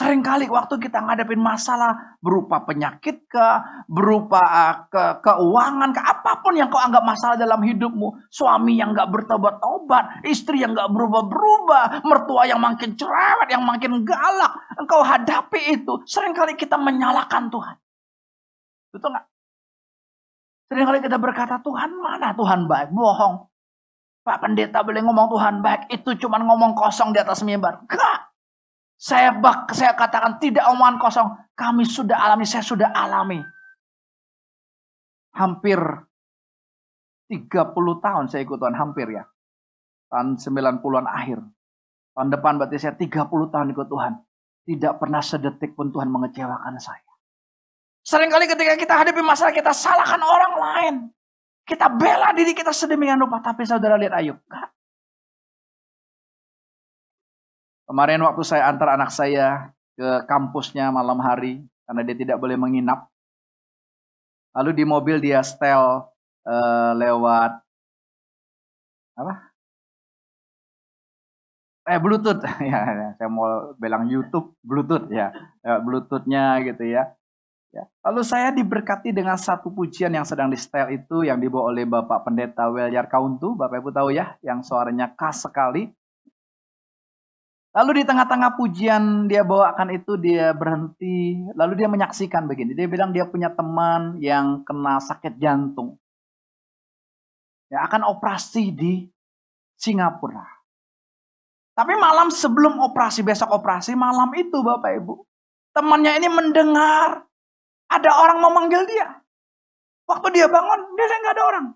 [0.00, 3.46] Seringkali waktu kita ngadepin masalah berupa penyakit ke,
[3.84, 8.32] berupa uh, ke keuangan ke, apa pun yang kau anggap masalah dalam hidupmu.
[8.32, 14.56] Suami yang gak bertobat-tobat, istri yang gak berubah-berubah, mertua yang makin cerewet, yang makin galak.
[14.80, 16.00] Engkau hadapi itu.
[16.08, 17.76] Seringkali kita menyalahkan Tuhan.
[18.96, 19.28] Betul gak?
[20.72, 22.88] Seringkali kita berkata, Tuhan mana Tuhan baik?
[22.96, 23.52] Bohong.
[24.24, 27.84] Pak pendeta boleh ngomong Tuhan baik, itu cuma ngomong kosong di atas mimbar.
[27.84, 28.29] Gak.
[29.00, 31.32] Saya bak, saya katakan tidak omongan kosong.
[31.56, 33.40] Kami sudah alami, saya sudah alami.
[35.32, 35.80] Hampir
[37.32, 37.48] 30
[38.04, 39.24] tahun saya ikut Tuhan, hampir ya.
[40.12, 41.40] Tahun 90-an akhir.
[42.12, 44.12] Tahun depan berarti saya 30 tahun ikut Tuhan.
[44.68, 47.00] Tidak pernah sedetik pun Tuhan mengecewakan saya.
[48.04, 50.94] Seringkali ketika kita hadapi masalah kita salahkan orang lain.
[51.64, 53.40] Kita bela diri kita sedemikian rupa.
[53.40, 54.36] Tapi saudara lihat Ayub.
[57.90, 61.58] Kemarin waktu saya antar anak saya ke kampusnya malam hari
[61.90, 63.10] karena dia tidak boleh menginap.
[64.54, 66.06] Lalu di mobil dia setel
[66.46, 67.58] uh, lewat
[69.18, 69.34] apa?
[71.90, 72.38] Eh Bluetooth
[72.70, 75.34] ya, ya, saya mau bilang YouTube Bluetooth ya,
[75.66, 77.10] ya Bluetoothnya gitu ya.
[77.74, 77.90] ya.
[78.06, 82.22] Lalu saya diberkati dengan satu pujian yang sedang di setel itu yang dibawa oleh Bapak
[82.22, 85.90] Pendeta Welyar Kauntu, Bapak Ibu tahu ya, yang suaranya khas sekali.
[87.70, 91.38] Lalu di tengah-tengah pujian dia bawakan itu dia berhenti.
[91.54, 92.74] Lalu dia menyaksikan begini.
[92.74, 95.94] Dia bilang dia punya teman yang kena sakit jantung.
[97.70, 99.06] Ya, akan operasi di
[99.78, 100.42] Singapura.
[101.78, 105.14] Tapi malam sebelum operasi, besok operasi, malam itu Bapak Ibu.
[105.70, 107.22] Temannya ini mendengar
[107.86, 109.22] ada orang memanggil dia.
[110.10, 111.66] Waktu dia bangun, dia nggak ada orang.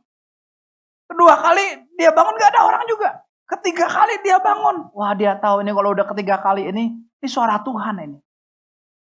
[1.06, 3.23] Kedua kali dia bangun nggak ada orang juga.
[3.44, 4.88] Ketiga kali dia bangun.
[4.96, 8.18] Wah dia tahu ini kalau udah ketiga kali ini, ini suara Tuhan ini.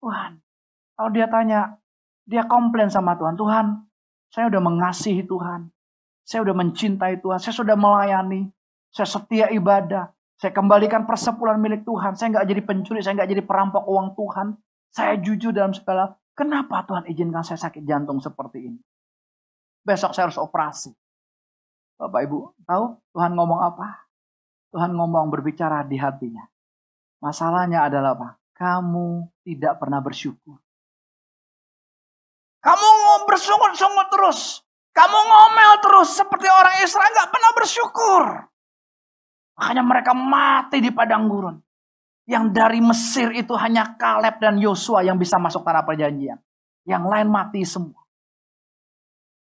[0.05, 0.37] Tuhan.
[0.99, 1.79] Kalau dia tanya,
[2.29, 3.35] dia komplain sama Tuhan.
[3.41, 3.67] Tuhan,
[4.29, 5.73] saya udah mengasihi Tuhan.
[6.29, 7.41] Saya udah mencintai Tuhan.
[7.41, 8.53] Saya sudah melayani.
[8.93, 10.13] Saya setia ibadah.
[10.37, 12.15] Saya kembalikan persepuluhan milik Tuhan.
[12.21, 13.01] Saya nggak jadi pencuri.
[13.01, 14.47] Saya nggak jadi perampok uang Tuhan.
[14.93, 16.13] Saya jujur dalam segala.
[16.37, 18.79] Kenapa Tuhan izinkan saya sakit jantung seperti ini?
[19.83, 20.93] Besok saya harus operasi.
[21.99, 22.85] Bapak Ibu, tahu
[23.17, 24.08] Tuhan ngomong apa?
[24.69, 26.45] Tuhan ngomong berbicara di hatinya.
[27.25, 28.29] Masalahnya adalah apa?
[28.55, 30.59] Kamu tidak pernah bersyukur.
[32.59, 32.89] Kamu
[33.25, 34.61] bersungut-sungut terus.
[34.93, 38.25] Kamu ngomel terus seperti orang Israel nggak pernah bersyukur.
[39.59, 41.57] Makanya mereka mati di padang gurun.
[42.29, 46.37] Yang dari Mesir itu hanya Kaleb dan Yosua yang bisa masuk tanah perjanjian.
[46.85, 48.05] Yang lain mati semua.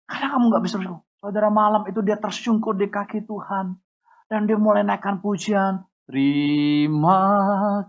[0.08, 1.04] Karena kamu nggak bisa bersyukur.
[1.18, 3.74] Saudara malam itu dia tersungkur di kaki Tuhan.
[4.28, 5.88] Dan dia mulai naikkan pujian.
[6.04, 7.24] Terima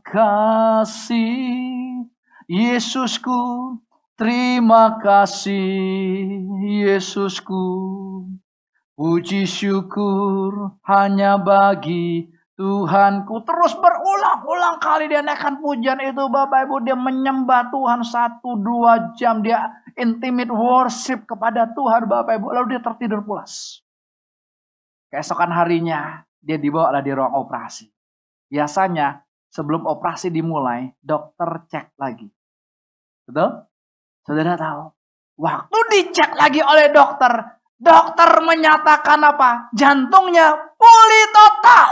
[0.08, 1.36] kasih
[2.48, 3.76] Yesusku.
[4.16, 5.68] Terima kasih
[6.64, 7.64] Yesusku.
[8.96, 13.44] Puji syukur hanya bagi Tuhanku.
[13.44, 16.88] Terus berulang-ulang kali dia naikkan pujian itu Bapak Ibu.
[16.88, 19.44] Dia menyembah Tuhan satu dua jam.
[19.44, 19.68] Dia
[20.00, 22.48] intimate worship kepada Tuhan Bapak Ibu.
[22.56, 23.84] Lalu dia tertidur pulas.
[25.12, 27.88] Keesokan harinya dia dibawa lah di ruang operasi.
[28.50, 29.22] Biasanya
[29.52, 32.28] sebelum operasi dimulai, dokter cek lagi.
[33.28, 33.68] Betul?
[34.26, 34.84] Saudara tahu.
[35.40, 37.32] Waktu dicek lagi oleh dokter,
[37.80, 39.72] dokter menyatakan apa?
[39.72, 41.92] Jantungnya pulih total.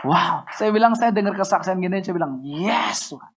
[0.00, 3.32] Wow, saya bilang saya dengar kesaksian gini, saya bilang, yes Tuhan.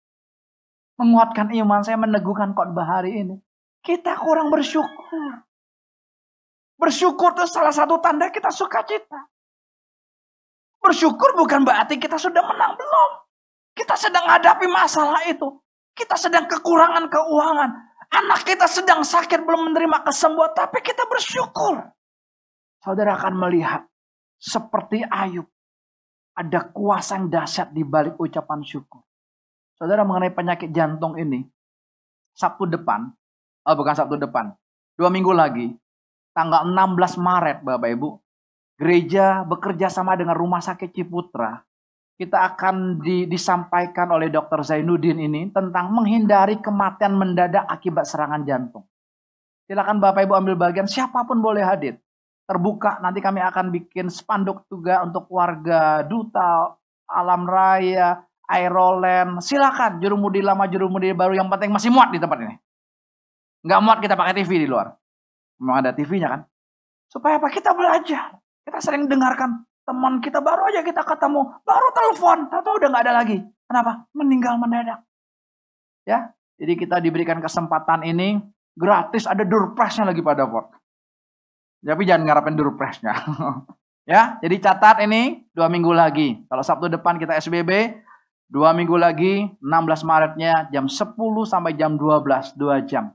[0.95, 3.35] Menguatkan iman saya, meneguhkan khotbah hari ini.
[3.83, 5.43] Kita kurang bersyukur.
[6.77, 9.29] Bersyukur itu salah satu tanda kita suka cita.
[10.83, 13.11] Bersyukur bukan berarti kita sudah menang, belum.
[13.73, 15.47] Kita sedang hadapi masalah itu.
[15.95, 17.69] Kita sedang kekurangan keuangan.
[18.13, 21.81] Anak kita sedang sakit belum menerima kesembuhan, tapi kita bersyukur.
[22.83, 23.87] Saudara akan melihat
[24.37, 25.47] seperti Ayub.
[26.33, 29.05] Ada kuasa yang dahsyat di balik ucapan syukur.
[29.77, 31.45] Saudara mengenai penyakit jantung ini,
[32.33, 33.09] Sabtu depan,
[33.65, 34.53] oh bukan Sabtu depan,
[34.97, 35.73] dua minggu lagi,
[36.33, 38.09] tanggal 16 Maret Bapak Ibu,
[38.81, 41.61] gereja bekerja sama dengan Rumah Sakit Ciputra
[42.13, 44.61] kita akan di, disampaikan oleh Dr.
[44.61, 48.85] Zainuddin ini tentang menghindari kematian mendadak akibat serangan jantung.
[49.65, 51.97] Silakan Bapak Ibu ambil bagian, siapa pun boleh hadir.
[52.43, 56.75] Terbuka, nanti kami akan bikin spanduk juga untuk warga duta,
[57.07, 59.39] alam raya, aerolen.
[59.39, 62.55] Silakan, jurumudi lama, jurumudi baru, yang penting masih muat di tempat ini.
[63.63, 64.91] Nggak muat kita pakai TV di luar.
[65.63, 66.41] Memang ada TV-nya kan.
[67.07, 67.47] Supaya apa?
[67.47, 68.35] Kita belajar.
[68.67, 73.13] Kita sering dengarkan Teman kita baru aja kita ketemu, baru telepon, tahu udah nggak ada
[73.19, 73.37] lagi.
[73.67, 74.07] Kenapa?
[74.15, 75.03] Meninggal mendadak.
[76.07, 78.39] Ya, jadi kita diberikan kesempatan ini
[78.79, 80.71] gratis ada durpresnya lagi pada pot.
[81.83, 83.11] Tapi jangan ngarapin durpresnya.
[84.11, 86.39] ya, jadi catat ini dua minggu lagi.
[86.47, 87.99] Kalau Sabtu depan kita SBB,
[88.47, 91.11] dua minggu lagi 16 Maretnya jam 10
[91.43, 93.11] sampai jam 12, dua jam.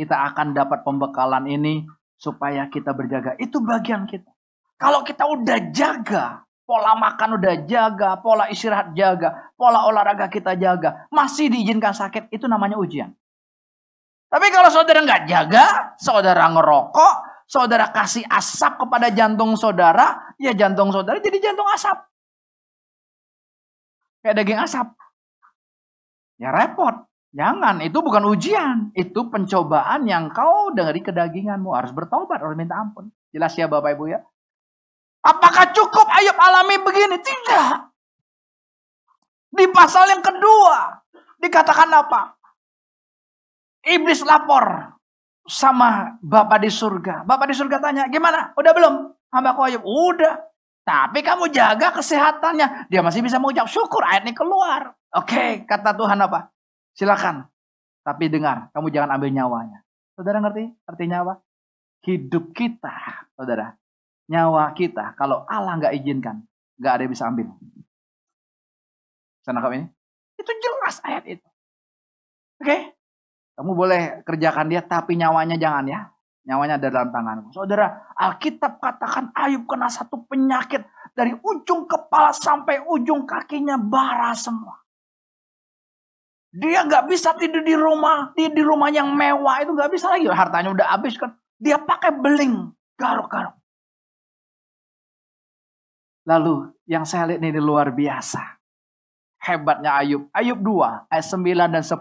[0.00, 1.84] Kita akan dapat pembekalan ini
[2.16, 3.36] supaya kita berjaga.
[3.36, 4.32] Itu bagian kita.
[4.80, 11.04] Kalau kita udah jaga, pola makan udah jaga, pola istirahat jaga, pola olahraga kita jaga,
[11.12, 13.12] masih diizinkan sakit, itu namanya ujian.
[14.30, 20.94] Tapi kalau saudara nggak jaga, saudara ngerokok, saudara kasih asap kepada jantung saudara, ya jantung
[20.94, 21.98] saudara jadi jantung asap.
[24.24, 24.88] Kayak daging asap.
[26.38, 27.09] Ya repot.
[27.30, 28.90] Jangan, itu bukan ujian.
[28.90, 31.70] Itu pencobaan yang kau dari kedaginganmu.
[31.70, 33.06] Harus bertobat, harus minta ampun.
[33.30, 34.18] Jelas ya Bapak Ibu ya.
[35.22, 37.22] Apakah cukup Ayub alami begini?
[37.22, 37.74] Tidak.
[39.50, 40.98] Di pasal yang kedua
[41.38, 42.34] dikatakan apa?
[43.86, 44.96] Iblis lapor
[45.46, 47.22] sama Bapak di surga.
[47.22, 48.50] Bapak di surga tanya, gimana?
[48.58, 48.94] Udah belum?
[49.30, 50.50] Hamba Ayub, udah.
[50.82, 52.90] Tapi kamu jaga kesehatannya.
[52.90, 54.98] Dia masih bisa mengucap syukur ayat ini keluar.
[55.14, 56.50] Oke, kata Tuhan apa?
[56.94, 57.46] Silakan.
[58.00, 59.78] Tapi dengar, kamu jangan ambil nyawanya.
[60.16, 61.34] Saudara ngerti artinya apa?
[62.00, 63.76] Hidup kita, saudara,
[64.30, 66.40] nyawa kita kalau Allah nggak izinkan,
[66.80, 67.46] nggak ada yang bisa ambil.
[69.44, 69.86] Saya nangkap ini?
[70.40, 71.48] Itu jelas ayat itu.
[72.60, 72.68] Oke?
[72.68, 72.80] Okay?
[73.60, 76.00] Kamu boleh kerjakan dia, tapi nyawanya jangan ya.
[76.48, 77.52] Nyawanya ada dalam tanganmu.
[77.52, 80.80] Saudara, Alkitab katakan Ayub kena satu penyakit
[81.12, 84.79] dari ujung kepala sampai ujung kakinya bara semua.
[86.50, 90.26] Dia nggak bisa tidur di rumah, di, di rumah yang mewah itu nggak bisa lagi.
[90.26, 91.30] Hartanya udah habis kan.
[91.62, 93.54] Dia pakai beling, garuk-garuk.
[96.26, 98.58] Lalu yang saya lihat ini luar biasa.
[99.40, 100.28] Hebatnya Ayub.
[100.36, 101.96] Ayub 2 ayat 9 dan 10.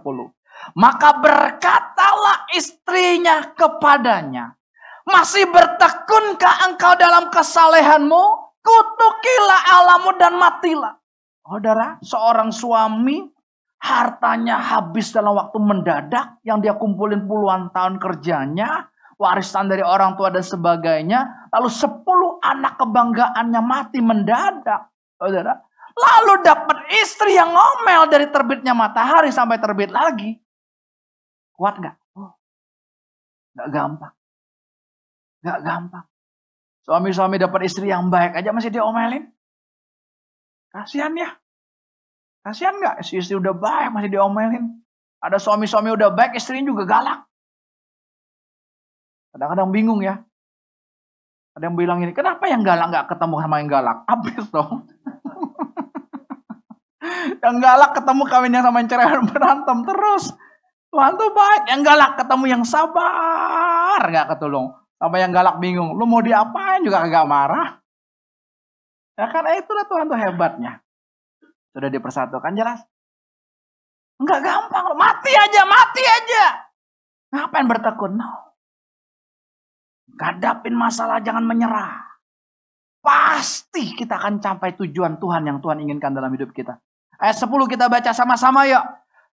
[0.76, 4.60] Maka berkatalah istrinya kepadanya.
[5.08, 8.24] Masih bertekunkah engkau dalam kesalehanmu?
[8.60, 11.00] Kutukilah alamu dan matilah.
[11.42, 13.24] Saudara, seorang suami
[13.80, 20.32] hartanya habis dalam waktu mendadak yang dia kumpulin puluhan tahun kerjanya warisan dari orang tua
[20.32, 21.52] dan sebagainya.
[21.52, 24.88] Lalu sepuluh anak kebanggaannya mati mendadak.
[25.20, 25.60] Saudara.
[26.00, 30.40] Lalu dapat istri yang ngomel dari terbitnya matahari sampai terbit lagi.
[31.52, 31.96] Kuat nggak?
[32.16, 32.32] Oh,
[33.68, 34.16] gampang.
[35.44, 36.06] Nggak gampang.
[36.88, 39.28] Suami-suami dapat istri yang baik aja masih diomelin.
[40.72, 41.36] Kasihan ya.
[42.44, 43.04] Kasihan nggak?
[43.04, 44.80] Si istri udah baik masih diomelin.
[45.20, 47.20] Ada suami-suami udah baik, istrinya juga galak.
[49.36, 50.24] Kadang-kadang bingung ya.
[51.60, 53.98] Ada yang bilang ini, kenapa yang galak nggak ketemu sama yang galak?
[54.10, 54.88] Habis dong.
[57.44, 60.32] yang galak ketemu kawinnya sama yang cerai berantem terus.
[60.90, 61.64] Tuhan tuh baik.
[61.70, 64.74] Yang galak ketemu yang sabar nggak ketulung.
[64.96, 65.94] Sampai yang galak bingung.
[66.00, 67.80] Lu mau diapain juga kagak marah.
[69.20, 70.80] Ya kan eh, itulah Tuhan tuh hebatnya.
[71.74, 72.82] Sudah dipersatukan jelas.
[74.20, 74.94] Enggak gampang.
[74.98, 76.44] Mati aja, mati aja.
[77.34, 78.20] Ngapain bertekun?
[78.20, 78.30] No.
[80.20, 82.10] Hadapin masalah, jangan menyerah.
[83.00, 86.76] Pasti kita akan capai tujuan Tuhan yang Tuhan inginkan dalam hidup kita.
[87.16, 88.84] Ayat 10 kita baca sama-sama yuk.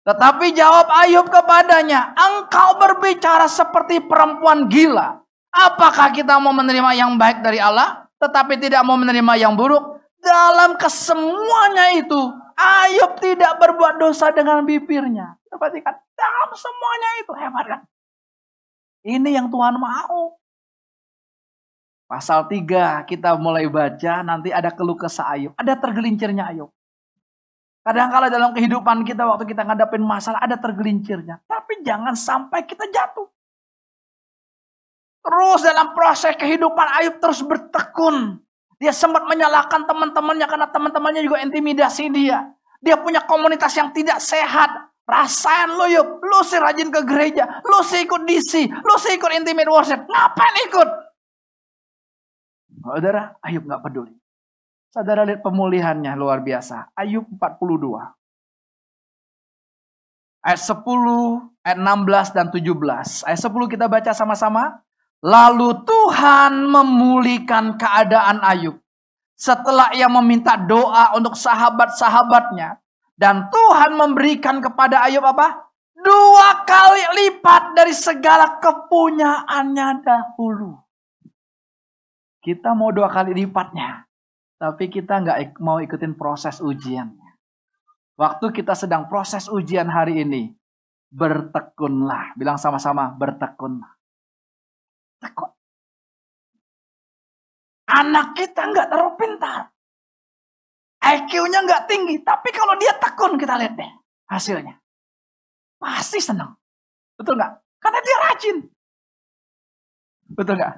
[0.03, 5.23] Tetapi jawab Ayub kepadanya, engkau berbicara seperti perempuan gila.
[5.47, 10.02] Apakah kita mau menerima yang baik dari Allah, tetapi tidak mau menerima yang buruk?
[10.23, 12.21] Dalam kesemuanya itu,
[12.55, 15.35] Ayub tidak berbuat dosa dengan bibirnya.
[15.51, 17.81] Perhatikan, dalam semuanya itu hebat kan?
[19.03, 20.39] Ini yang Tuhan mau.
[22.07, 25.51] Pasal 3 kita mulai baca, nanti ada keluh kesah Ayub.
[25.59, 26.71] Ada tergelincirnya Ayub.
[27.83, 31.43] Kadang-kala dalam kehidupan kita waktu kita ngadapin masalah ada tergelincirnya.
[31.43, 33.27] Tapi jangan sampai kita jatuh.
[35.23, 38.42] Terus dalam proses kehidupan Ayub terus bertekun.
[38.83, 42.51] Dia sempat menyalahkan teman-temannya karena teman-temannya juga intimidasi dia.
[42.83, 44.91] Dia punya komunitas yang tidak sehat.
[45.07, 49.31] Rasain lo yuk, lo sih rajin ke gereja, lo sih ikut DC, lo sih ikut
[49.35, 50.03] intimate worship.
[50.03, 50.89] Ngapain ikut?
[52.83, 54.15] Saudara, Ayub nggak peduli.
[54.91, 56.91] Saudara lihat pemulihannya luar biasa.
[56.99, 57.99] Ayub 42.
[60.43, 60.83] Ayat 10,
[61.63, 63.23] ayat 16 dan 17.
[63.23, 64.83] Ayat 10 kita baca sama-sama.
[65.23, 68.75] Lalu Tuhan memulihkan keadaan Ayub.
[69.39, 72.83] Setelah ia meminta doa untuk sahabat-sahabatnya.
[73.15, 75.71] Dan Tuhan memberikan kepada Ayub apa?
[75.95, 80.75] Dua kali lipat dari segala kepunyaannya dahulu.
[82.43, 84.03] Kita mau dua kali lipatnya.
[84.59, 87.15] Tapi kita nggak mau ikutin proses ujian.
[88.19, 90.51] Waktu kita sedang proses ujian hari ini,
[91.07, 92.35] bertekunlah.
[92.35, 94.02] Bilang sama-sama, bertekunlah.
[95.23, 95.51] Tekun.
[97.87, 99.71] Anak kita nggak terlalu pintar.
[101.03, 102.15] IQ-nya nggak tinggi.
[102.23, 103.91] Tapi kalau dia tekun, kita lihat deh
[104.27, 104.75] hasilnya.
[105.79, 106.55] Pasti senang.
[107.15, 107.53] Betul nggak?
[107.79, 108.57] Karena dia rajin.
[110.27, 110.73] Betul nggak?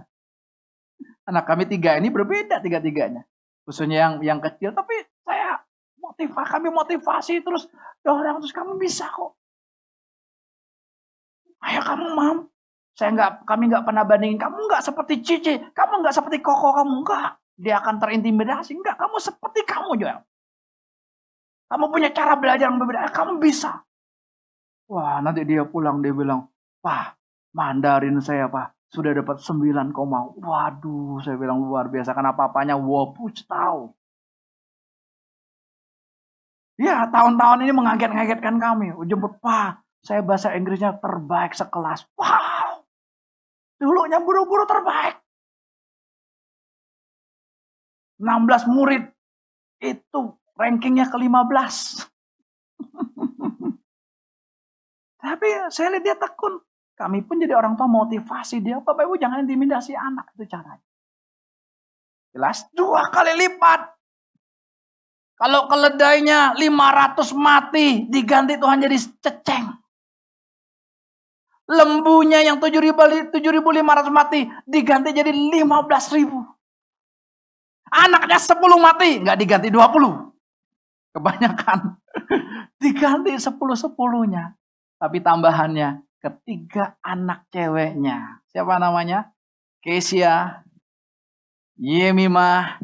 [1.25, 3.25] Anak kami tiga ini berbeda tiga-tiganya
[3.65, 4.93] khususnya yang yang kecil tapi
[5.25, 5.57] saya
[5.97, 7.65] motivasi kami motivasi terus
[8.05, 9.33] dorong terus kamu bisa kok
[11.65, 12.37] ayo kamu mam
[12.95, 14.39] saya nggak kami nggak pernah bandingin.
[14.39, 15.53] Kamu nggak seperti Cici.
[15.75, 17.03] Kamu nggak seperti Koko kamu.
[17.03, 17.29] Nggak.
[17.59, 18.71] Dia akan terintimidasi.
[18.79, 18.95] Nggak.
[18.95, 20.23] Kamu seperti kamu juga
[21.65, 23.09] kamu punya cara belajar yang berbeda.
[23.09, 23.81] Kamu bisa.
[24.85, 26.45] Wah nanti dia pulang dia bilang
[26.85, 27.17] wah
[27.55, 28.75] Mandarin saya pak.
[28.85, 29.91] Sudah dapat 9,
[30.39, 32.15] waduh saya bilang luar biasa.
[32.15, 33.91] Karena papanya wopuch tahu.
[36.79, 38.95] Ya tahun-tahun ini mengaget-ngagetkan kami.
[39.07, 42.07] Jemput pak, saya bahasa Inggrisnya terbaik sekelas.
[42.15, 42.64] Wow,
[43.79, 45.19] dulunya buru-buru terbaik.
[48.19, 49.03] 16 murid
[49.83, 50.21] itu
[50.55, 51.75] rankingnya ke-15.
[55.25, 56.63] Tapi saya lihat dia tekun.
[56.95, 58.79] Kami pun jadi orang tua motivasi dia.
[58.79, 60.31] Bapak Ibu jangan intimidasi anak.
[60.31, 60.79] Itu caranya.
[62.31, 63.95] Jelas dua kali lipat.
[65.35, 69.67] Kalau keledainya 500 mati, diganti Tuhan jadi ceceng.
[71.65, 73.33] Lembunya yang 7.500
[74.13, 76.29] mati, diganti jadi 15.000.
[77.89, 81.17] Anaknya 10 mati, nggak diganti 20.
[81.17, 81.79] Kebanyakan.
[82.81, 84.53] diganti 10-10-nya.
[85.01, 88.45] Tapi tambahannya, ketiga anak ceweknya.
[88.53, 89.33] Siapa namanya?
[89.81, 90.65] Kesia,
[91.81, 92.81] Yemimah,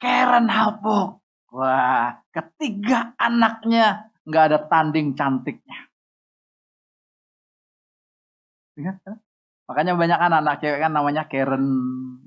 [0.00, 1.20] Karen Hapuk.
[1.54, 5.86] Wah, ketiga anaknya nggak ada tanding cantiknya.
[8.74, 9.16] Ingat kan?
[9.64, 11.64] Makanya banyak kan anak cewek kan namanya Karen.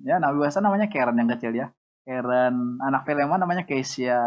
[0.01, 1.67] Ya, Nabi bahasa namanya Karen yang kecil ya.
[2.07, 2.81] Karen.
[2.81, 4.19] Anak Filemon namanya Kesia.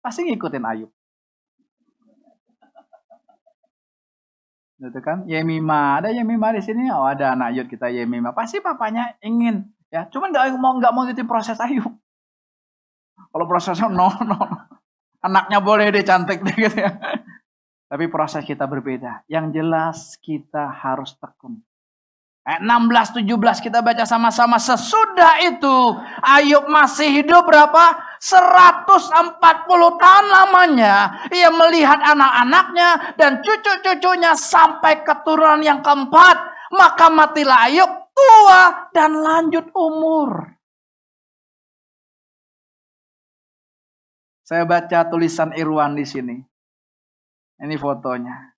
[0.00, 0.90] Pasti ngikutin Ayub.
[4.78, 9.18] gitu kan Yemima ada Yemima di sini oh ada anak Yud kita Yemima pasti papanya
[9.26, 11.90] ingin ya cuman nggak mau nggak mau gitu proses Ayub
[13.34, 14.38] kalau prosesnya no no
[15.18, 16.94] anaknya boleh deh cantik deh gitu ya
[17.88, 21.58] tapi proses kita berbeda yang jelas kita harus tekun
[22.48, 25.76] Ayat 16 17 kita baca sama-sama sesudah itu
[26.24, 28.08] Ayub masih hidup berapa?
[28.24, 29.20] 140
[30.00, 36.40] tahun lamanya ia melihat anak-anaknya dan cucu-cucunya sampai keturunan yang keempat
[36.72, 40.56] maka matilah Ayub tua dan lanjut umur.
[44.48, 46.47] Saya baca tulisan Irwan di sini.
[47.58, 48.54] Ini fotonya.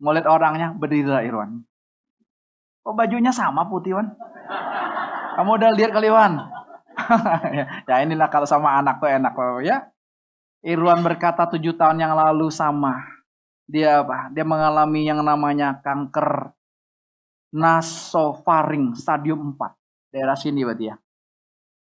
[0.00, 1.60] Mau lihat orangnya berdiri Irwan.
[2.84, 4.12] Oh bajunya sama putih Wan?
[5.40, 6.36] Kamu udah lihat kali Wan?
[7.88, 9.32] ya inilah kalau sama anak tuh enak
[9.64, 9.88] ya.
[10.64, 12.96] Irwan berkata tujuh tahun yang lalu sama.
[13.64, 14.28] Dia apa?
[14.32, 16.52] Dia mengalami yang namanya kanker
[17.52, 20.12] nasofaring stadium 4.
[20.12, 20.96] Daerah sini berarti ya.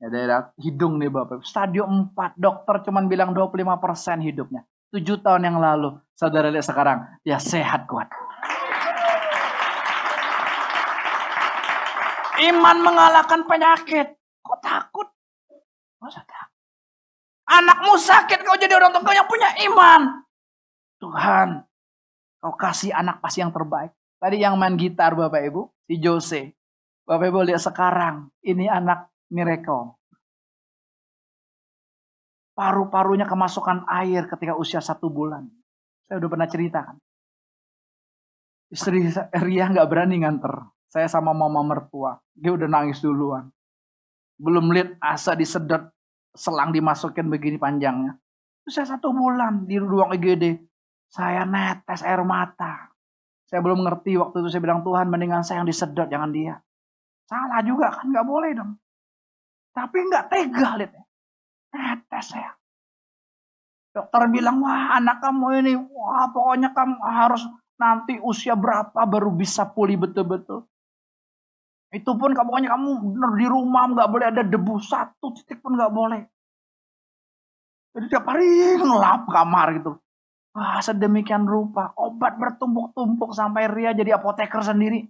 [0.04, 1.42] Ya daerah hidung nih Bapak.
[1.46, 2.38] Stadium 4.
[2.38, 4.68] Dokter cuman bilang 25% hidupnya.
[4.94, 5.98] Tujuh tahun yang lalu.
[6.14, 7.02] Saudara lihat sekarang.
[7.26, 8.06] Dia sehat kuat.
[12.46, 14.14] Iman mengalahkan penyakit.
[14.46, 15.10] Kok takut?
[15.98, 16.54] Masa takut?
[17.44, 20.26] Anakmu sakit, kau jadi orang tua yang punya iman.
[20.98, 21.68] Tuhan,
[22.40, 23.92] kau kasih anak pasti yang terbaik.
[24.18, 26.42] Tadi yang main gitar Bapak Ibu, si Jose.
[27.04, 30.00] Bapak Ibu lihat sekarang, ini anak miracle.
[32.54, 35.50] Paru-parunya kemasukan air ketika usia satu bulan.
[36.06, 36.96] Saya udah pernah ceritakan.
[38.70, 39.10] Istri
[39.46, 40.54] Ria nggak berani nganter.
[40.90, 42.22] Saya sama mama mertua.
[42.38, 43.50] Dia udah nangis duluan.
[44.38, 45.90] Belum lihat asa disedot,
[46.38, 48.18] selang dimasukin begini panjangnya.
[48.66, 50.62] Usia satu bulan di ruang IGD.
[51.10, 52.94] Saya netes air mata.
[53.50, 56.58] Saya belum ngerti waktu itu saya bilang Tuhan mendingan saya yang disedot jangan dia.
[57.30, 58.78] Salah juga kan nggak boleh dong.
[59.74, 60.94] Tapi nggak tega lihat.
[61.74, 62.54] Netes saya.
[63.94, 67.46] Dokter bilang wah anak kamu ini wah pokoknya kamu harus
[67.78, 70.66] nanti usia berapa baru bisa pulih betul-betul.
[71.94, 75.94] Itu pun pokoknya kamu benar di rumah nggak boleh ada debu satu titik pun nggak
[75.94, 76.22] boleh.
[77.94, 78.50] Jadi tiap hari
[78.82, 79.92] ngelap kamar gitu.
[80.54, 81.94] Wah, sedemikian rupa.
[81.98, 85.06] Obat bertumpuk-tumpuk sampai Ria jadi apoteker sendiri.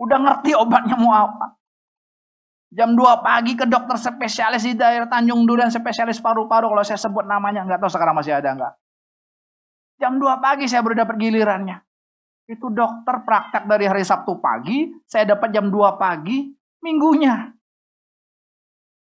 [0.00, 1.57] Udah ngerti obatnya mau apa.
[2.68, 6.68] Jam 2 pagi ke dokter spesialis di daerah Tanjung Duren, spesialis paru-paru.
[6.68, 8.74] Kalau saya sebut namanya, nggak tahu sekarang masih ada nggak.
[9.98, 11.80] Jam 2 pagi saya baru dapat gilirannya.
[12.48, 16.48] Itu dokter praktek dari hari Sabtu pagi, saya dapat jam 2 pagi,
[16.84, 17.56] minggunya.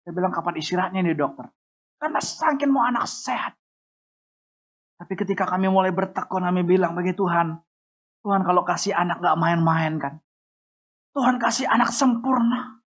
[0.04, 1.48] Saya bilang kapan istirahatnya nih dokter.
[2.00, 3.56] Karena saking mau anak sehat.
[4.98, 7.58] Tapi ketika kami mulai bertekun, kami bilang bagi Tuhan,
[8.24, 10.14] Tuhan kalau kasih anak gak main-main kan.
[11.12, 12.77] Tuhan kasih anak sempurna.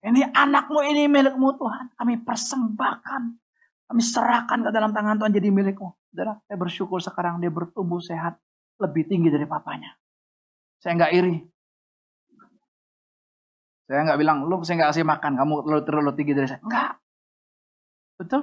[0.00, 1.92] Ini anakmu ini milikmu Tuhan.
[1.96, 3.22] Kami persembahkan.
[3.90, 5.92] Kami serahkan ke dalam tangan Tuhan jadi milikmu.
[6.10, 8.40] Saudara, saya bersyukur sekarang dia bertumbuh sehat.
[8.80, 9.92] Lebih tinggi dari papanya.
[10.80, 11.36] Saya nggak iri.
[13.84, 16.60] Saya nggak bilang, lu saya nggak kasih makan, kamu terlalu, terlalu tinggi dari saya.
[16.64, 16.92] Enggak.
[18.16, 18.42] Betul?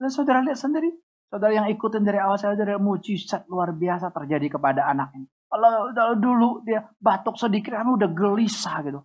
[0.00, 0.90] Dan saudara lihat sendiri,
[1.34, 5.26] Saudara yang ikutin dari awal saya dari mujizat luar biasa terjadi kepada anak ini.
[5.50, 9.02] Kalau dulu dia batuk sedikit kan udah gelisah gitu.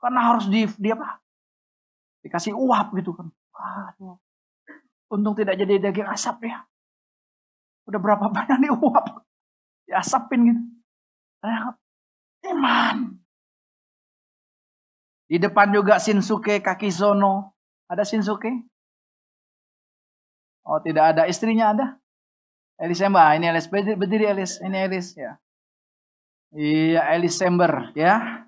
[0.00, 1.20] Karena harus di dia apa?
[2.24, 3.28] Dikasih uap gitu kan.
[3.52, 4.16] Waduh.
[5.12, 6.64] Untung tidak jadi daging asap ya.
[7.84, 9.20] Udah berapa banyak nih uap.
[9.84, 10.62] Diasapin gitu.
[12.48, 13.20] Iman.
[15.30, 17.54] Di depan juga Shinsuke Kakizono.
[17.86, 18.50] Ada Shinsuke?
[20.64, 21.86] Oh tidak ada istrinya ada?
[22.80, 25.36] Elis Mbak, ini Elis berdiri Elis, ini Elis ya.
[26.56, 28.46] Iya Elis Sember ya.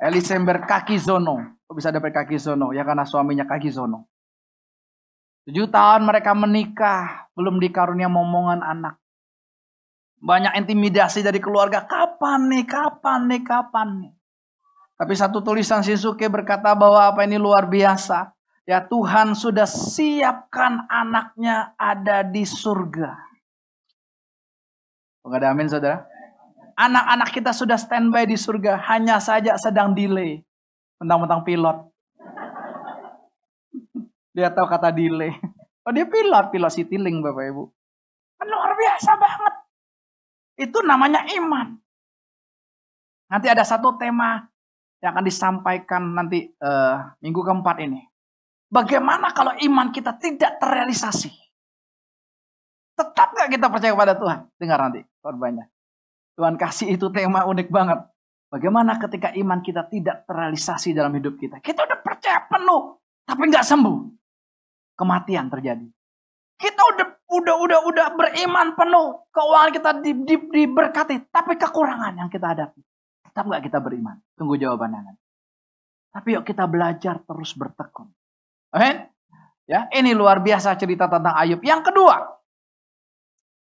[0.00, 1.60] Elis Sember kaki zono.
[1.68, 2.72] Kok bisa dapat kaki zono?
[2.72, 4.08] Ya karena suaminya kaki zono.
[5.44, 8.96] Tujuh tahun mereka menikah, belum dikarunia momongan anak.
[10.20, 11.84] Banyak intimidasi dari keluarga.
[11.84, 14.12] Kapan nih, kapan nih, kapan nih.
[15.00, 18.36] Tapi satu tulisan Shinsuke berkata bahwa apa ini luar biasa.
[18.68, 23.16] Ya Tuhan sudah siapkan anaknya ada di surga.
[25.24, 26.09] Enggak ada amin saudara?
[26.80, 28.80] Anak-anak kita sudah standby di surga.
[28.88, 30.40] Hanya saja sedang delay.
[30.96, 31.76] Mentang-mentang pilot.
[34.36, 35.36] Dia tahu kata delay.
[35.80, 37.64] Oh dia pilot, pilot Citylink Bapak Ibu.
[38.36, 39.54] Kan luar biasa banget.
[40.60, 41.72] Itu namanya iman.
[43.32, 44.44] Nanti ada satu tema
[45.00, 48.04] yang akan disampaikan nanti uh, minggu keempat ini.
[48.68, 51.32] Bagaimana kalau iman kita tidak terrealisasi?
[53.00, 54.38] Tetap gak kita percaya kepada Tuhan?
[54.60, 55.64] Dengar nanti korbannya.
[56.38, 58.00] Tuhan kasih itu tema unik banget.
[58.50, 61.62] Bagaimana ketika iman kita tidak terrealisasi dalam hidup kita?
[61.62, 63.98] Kita udah percaya penuh, tapi nggak sembuh.
[64.98, 65.86] Kematian terjadi.
[66.58, 72.28] Kita udah udah udah udah beriman penuh, keuangan kita di, di, diberkati, tapi kekurangan yang
[72.28, 72.82] kita hadapi.
[73.30, 74.18] Tetap nggak kita beriman?
[74.34, 75.24] Tunggu jawabannya nanti.
[76.10, 78.10] Tapi yuk kita belajar terus bertekun.
[78.74, 79.06] Amin.
[79.70, 81.62] Ya, ini luar biasa cerita tentang Ayub.
[81.62, 82.39] Yang kedua,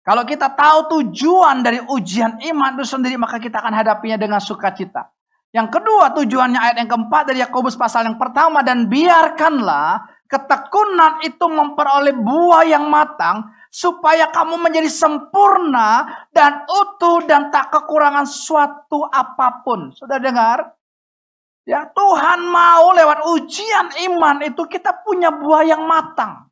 [0.02, 5.06] kalau kita tahu tujuan dari ujian iman itu sendiri, maka kita akan hadapinya dengan sukacita.
[5.54, 11.44] Yang kedua, tujuannya ayat yang keempat dari Yakobus pasal yang pertama dan biarkanlah ketekunan itu
[11.44, 19.60] memperoleh buah yang matang supaya kamu menjadi sempurna dan utuh dan tak kekurangan suatu apa
[19.62, 19.92] pun.
[19.94, 20.72] Sudah dengar?
[21.62, 26.51] Ya, Tuhan mau lewat ujian iman itu kita punya buah yang matang.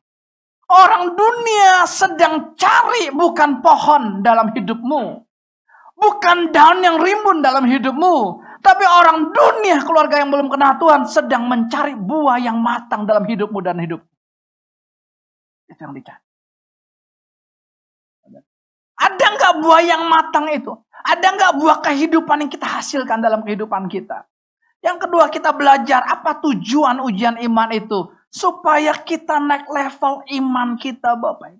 [0.71, 5.19] Orang dunia sedang cari bukan pohon dalam hidupmu.
[5.99, 8.39] Bukan daun yang rimbun dalam hidupmu.
[8.63, 13.59] Tapi orang dunia, keluarga yang belum kenal Tuhan, sedang mencari buah yang matang dalam hidupmu
[13.59, 13.99] dan hidup.
[15.67, 16.23] Itu yang dicari.
[19.01, 20.71] Ada nggak buah yang matang itu?
[21.01, 24.29] Ada nggak buah kehidupan yang kita hasilkan dalam kehidupan kita?
[24.81, 28.13] Yang kedua kita belajar apa tujuan ujian iman itu.
[28.31, 31.59] Supaya kita naik level iman kita Bapak.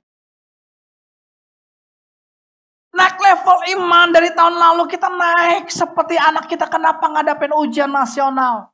[2.92, 8.72] Naik level iman dari tahun lalu kita naik seperti anak kita kenapa ngadapin ujian nasional.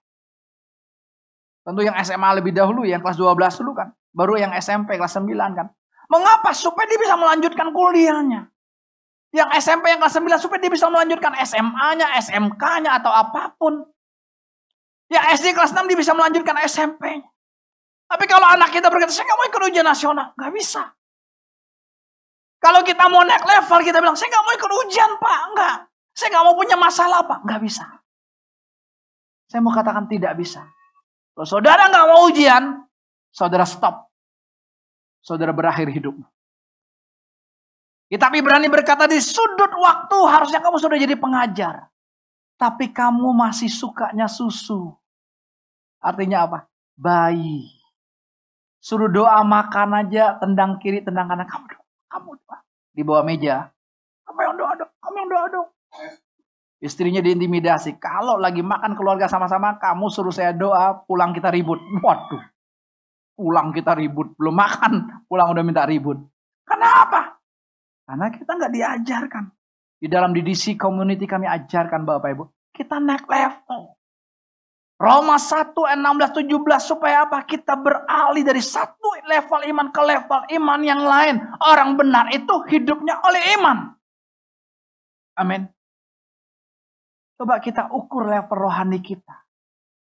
[1.62, 3.92] Tentu yang SMA lebih dahulu, yang kelas 12 dulu kan.
[4.16, 5.68] Baru yang SMP kelas 9 kan.
[6.08, 6.56] Mengapa?
[6.56, 8.48] Supaya dia bisa melanjutkan kuliahnya.
[9.36, 13.84] Yang SMP yang kelas 9 supaya dia bisa melanjutkan SMA-nya, SMK-nya atau apa pun.
[15.12, 17.20] Yang SD kelas 6 dia bisa melanjutkan SMP.
[18.08, 20.32] Tapi kalau anak kita berkata, saya nggak mau ikut ujian nasional.
[20.40, 20.84] Nggak bisa.
[22.58, 25.40] Kalau kita mau naik level, kita bilang, saya nggak mau ikut ujian, Pak.
[25.52, 25.76] Enggak.
[26.16, 27.40] Saya nggak mau punya masalah, Pak.
[27.44, 27.86] Nggak bisa.
[29.48, 30.64] Saya mau katakan tidak bisa.
[31.36, 32.64] Kalau saudara nggak mau ujian,
[33.30, 34.10] saudara stop.
[35.22, 36.16] Saudara berakhir hidup.
[38.08, 41.92] Tapi berani berkata di sudut waktu harusnya kamu sudah jadi pengajar.
[42.58, 44.90] Tapi kamu masih sukanya susu.
[46.02, 46.60] Artinya apa?
[46.98, 47.77] Bayi.
[48.88, 51.44] Suruh doa makan aja, tendang kiri, tendang kanan.
[51.44, 52.58] Kamu doa, kamu doa.
[52.96, 53.68] Di bawah meja.
[54.24, 55.68] Kamu yang doa dong, kamu yang doa dong.
[56.80, 58.00] Istrinya diintimidasi.
[58.00, 61.84] Kalau lagi makan keluarga sama-sama, kamu suruh saya doa, pulang kita ribut.
[62.00, 62.40] Waduh.
[63.36, 64.32] Pulang kita ribut.
[64.40, 66.24] Belum makan, pulang udah minta ribut.
[66.64, 67.44] Kenapa?
[68.08, 69.44] Karena kita nggak diajarkan.
[70.00, 72.44] Di dalam DDC community kami ajarkan Bapak Ibu.
[72.72, 73.97] Kita naik level.
[74.98, 77.46] Roma 1, 16, 17 supaya apa?
[77.46, 81.38] Kita beralih dari satu level iman ke level iman yang lain.
[81.62, 83.94] Orang benar itu hidupnya oleh iman.
[85.38, 85.70] Amin.
[87.38, 89.38] Coba kita ukur level rohani kita.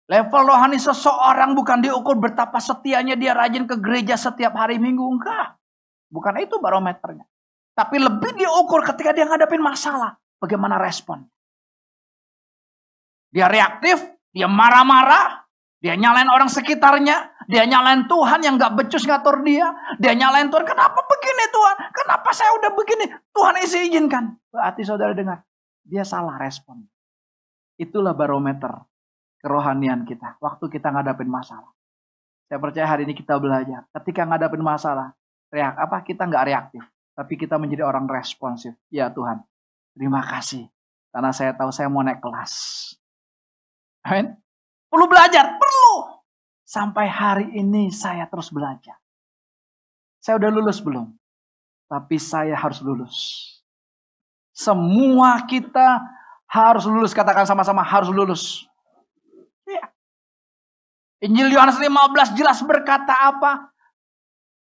[0.10, 5.06] Level rohani seseorang bukan diukur betapa setianya dia rajin ke gereja setiap hari minggu.
[5.06, 5.54] Enggak.
[6.10, 7.30] Bukan itu barometernya.
[7.78, 10.18] Tapi lebih diukur ketika dia ngadapin masalah.
[10.42, 11.30] Bagaimana respon.
[13.30, 14.02] Dia reaktif,
[14.36, 15.46] dia marah-marah,
[15.80, 20.66] dia nyalain orang sekitarnya, dia nyalain Tuhan yang gak becus ngatur dia, dia nyalain Tuhan,
[20.68, 21.76] kenapa begini Tuhan?
[21.96, 23.06] Kenapa saya udah begini?
[23.32, 24.38] Tuhan isi izinkan.
[24.52, 25.42] Berarti saudara dengar,
[25.88, 26.86] dia salah respon.
[27.80, 28.76] Itulah barometer
[29.40, 30.36] kerohanian kita.
[30.44, 31.72] Waktu kita ngadapin masalah.
[32.50, 33.88] Saya percaya hari ini kita belajar.
[33.94, 35.14] Ketika ngadapin masalah,
[35.54, 38.74] reak apa kita nggak reaktif, tapi kita menjadi orang responsif.
[38.90, 39.42] Ya Tuhan,
[39.94, 40.66] terima kasih
[41.10, 42.54] karena saya tahu saya mau naik kelas.
[44.06, 44.36] Amin.
[44.90, 46.22] Perlu belajar, perlu.
[46.66, 48.98] Sampai hari ini saya terus belajar.
[50.22, 51.10] Saya udah lulus belum?
[51.90, 53.16] Tapi saya harus lulus.
[54.54, 56.04] Semua kita
[56.50, 58.68] harus lulus, katakan sama-sama harus lulus.
[59.66, 59.90] Ya.
[61.24, 63.72] Injil Yohanes 15 jelas berkata apa?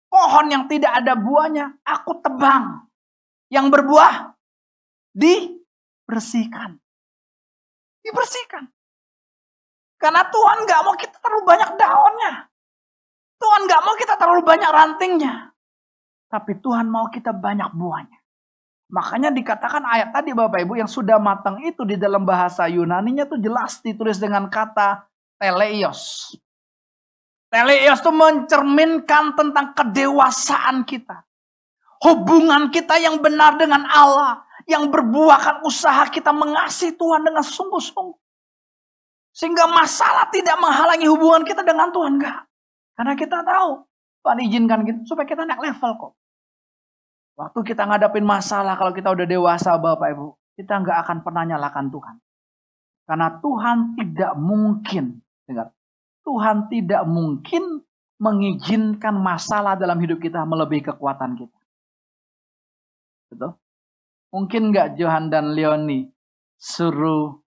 [0.10, 2.86] Pohon yang tidak ada buahnya, aku tebang.
[3.50, 4.34] Yang berbuah,
[5.14, 6.78] dibersihkan.
[8.06, 8.70] Dibersihkan.
[10.04, 12.34] Karena Tuhan gak mau kita terlalu banyak daunnya.
[13.40, 15.56] Tuhan gak mau kita terlalu banyak rantingnya.
[16.28, 18.20] Tapi Tuhan mau kita banyak buahnya.
[18.92, 23.40] Makanya dikatakan ayat tadi Bapak Ibu yang sudah matang itu di dalam bahasa Yunaninya tuh
[23.40, 25.08] jelas ditulis dengan kata
[25.40, 26.36] teleios.
[27.48, 31.24] Teleios itu mencerminkan tentang kedewasaan kita.
[32.04, 34.44] Hubungan kita yang benar dengan Allah.
[34.68, 38.23] Yang berbuahkan usaha kita mengasihi Tuhan dengan sungguh-sungguh.
[39.34, 42.22] Sehingga masalah tidak menghalangi hubungan kita dengan Tuhan.
[42.22, 42.46] Enggak.
[42.94, 43.82] Karena kita tahu.
[44.24, 46.14] Tuhan izinkan kita supaya kita naik level kok.
[47.34, 51.92] Waktu kita ngadapin masalah, kalau kita udah dewasa Bapak Ibu, kita nggak akan pernah nyalakan
[51.92, 52.16] Tuhan.
[53.04, 55.76] Karena Tuhan tidak mungkin, dengar,
[56.24, 57.84] Tuhan tidak mungkin
[58.22, 61.60] mengizinkan masalah dalam hidup kita melebihi kekuatan kita.
[63.28, 63.60] Betul?
[64.32, 66.08] Mungkin nggak Johan dan Leoni
[66.56, 67.43] suruh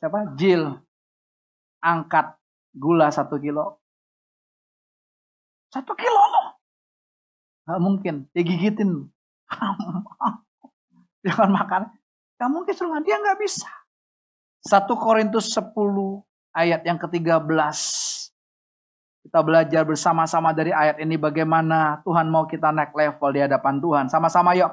[0.00, 0.32] siapa?
[0.34, 0.80] Jill
[1.84, 2.36] angkat
[2.72, 3.80] gula satu kilo.
[5.70, 6.46] Satu kilo loh.
[7.68, 8.14] Gak mungkin.
[8.34, 9.06] Dia gigitin.
[11.26, 11.82] Jangan makan.
[12.40, 13.68] Gak mungkin suruh dia nggak bisa.
[14.64, 15.72] 1 Korintus 10
[16.56, 17.44] ayat yang ke-13.
[19.20, 24.04] Kita belajar bersama-sama dari ayat ini bagaimana Tuhan mau kita naik level di hadapan Tuhan.
[24.08, 24.72] Sama-sama yuk.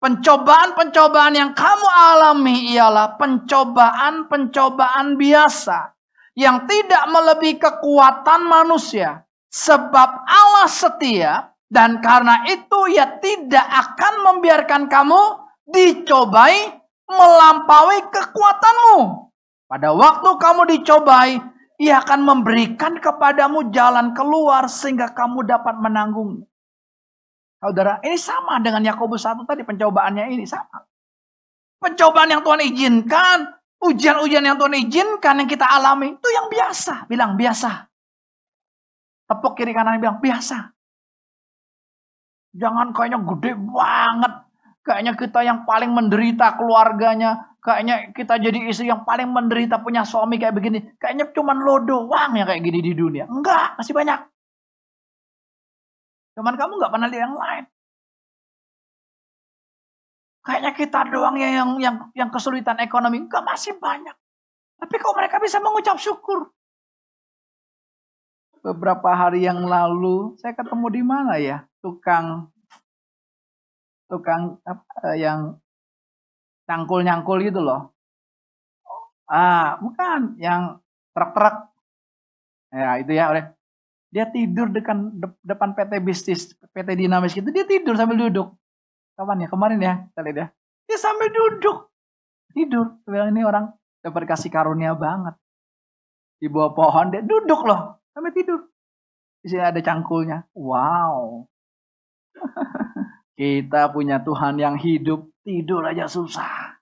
[0.00, 5.92] Pencobaan-pencobaan yang kamu alami ialah pencobaan-pencobaan biasa.
[6.32, 9.28] Yang tidak melebihi kekuatan manusia.
[9.52, 15.20] Sebab Allah setia dan karena itu ia tidak akan membiarkan kamu
[15.68, 19.28] dicobai melampaui kekuatanmu.
[19.68, 21.38] Pada waktu kamu dicobai,
[21.76, 26.49] ia akan memberikan kepadamu jalan keluar sehingga kamu dapat menanggung.
[27.60, 30.80] Saudara, ini sama dengan Yakobus 1 tadi pencobaannya ini sama.
[31.76, 33.38] Pencobaan yang Tuhan izinkan,
[33.84, 37.88] ujian-ujian yang Tuhan izinkan yang kita alami itu yang biasa, bilang biasa.
[39.30, 40.74] tepuk kiri kanan bilang biasa.
[42.50, 44.32] Jangan kayaknya gede banget.
[44.82, 47.54] Kayaknya kita yang paling menderita keluarganya.
[47.62, 50.98] Kayaknya kita jadi istri yang paling menderita punya suami kayak begini.
[50.98, 53.30] Kayaknya cuma lo doang yang kayak gini di dunia.
[53.30, 54.18] Enggak, masih banyak.
[56.40, 57.64] Cuman kamu nggak pernah lihat yang lain.
[60.40, 63.20] Kayaknya kita doang yang yang yang, kesulitan ekonomi.
[63.20, 64.16] Enggak, masih banyak.
[64.80, 66.48] Tapi kok mereka bisa mengucap syukur?
[68.64, 71.68] Beberapa hari yang lalu saya ketemu di mana ya?
[71.84, 72.48] Tukang
[74.08, 75.60] tukang apa, yang
[76.64, 77.92] nyangkul-nyangkul gitu loh.
[79.28, 80.80] Ah, bukan yang
[81.12, 81.68] truk-truk.
[82.72, 83.59] Ya, itu ya, oleh
[84.10, 85.14] dia tidur depan
[85.46, 86.40] depan PT bisnis,
[86.74, 88.58] PT dinamis gitu, dia tidur sambil duduk.
[89.14, 89.48] Kapan ya?
[89.48, 90.46] Kemarin ya, kita lihat ya.
[90.90, 91.94] Dia sambil duduk.
[92.50, 92.98] Tidur.
[93.06, 93.70] Bilang ini orang
[94.02, 95.38] dapat kasih karunia banget.
[96.42, 98.66] Di bawah pohon dia duduk loh, sampai tidur.
[99.40, 100.50] Di sini ada cangkulnya.
[100.58, 101.46] Wow.
[103.38, 106.76] Kita punya Tuhan yang hidup, tidur aja susah.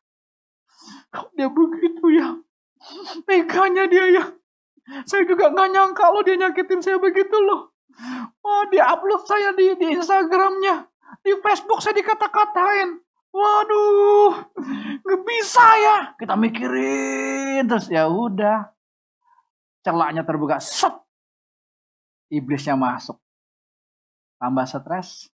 [1.13, 2.39] Kok dia begitu ya?
[3.29, 4.25] Teganya dia ya.
[5.05, 7.77] Saya juga nggak nyangka loh dia nyakitin saya begitu loh.
[8.41, 10.89] Wah dia upload saya di, di Instagramnya.
[11.25, 13.01] Di Facebook saya dikata-katain.
[13.29, 14.49] Waduh,
[15.05, 15.99] nggak bisa ya.
[16.17, 18.73] Kita mikirin terus ya udah.
[19.85, 20.93] Celaknya terbuka, set.
[22.29, 23.17] Iblisnya masuk.
[24.39, 25.29] Tambah stres,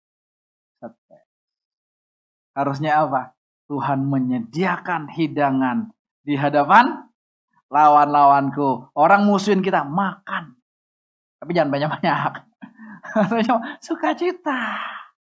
[2.55, 3.35] Harusnya apa?
[3.67, 5.91] Tuhan menyediakan hidangan
[6.23, 7.11] di hadapan
[7.73, 8.93] lawan-lawanku.
[8.97, 10.57] Orang musuhin kita, makan.
[11.41, 12.33] Tapi jangan banyak-banyak.
[13.85, 14.81] Sukacita.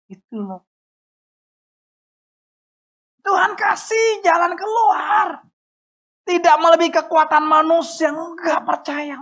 [0.08, 0.64] Itu loh.
[3.20, 5.44] Tuhan kasih jalan keluar.
[6.24, 8.08] Tidak melebihi kekuatan manusia.
[8.08, 9.20] Enggak percaya.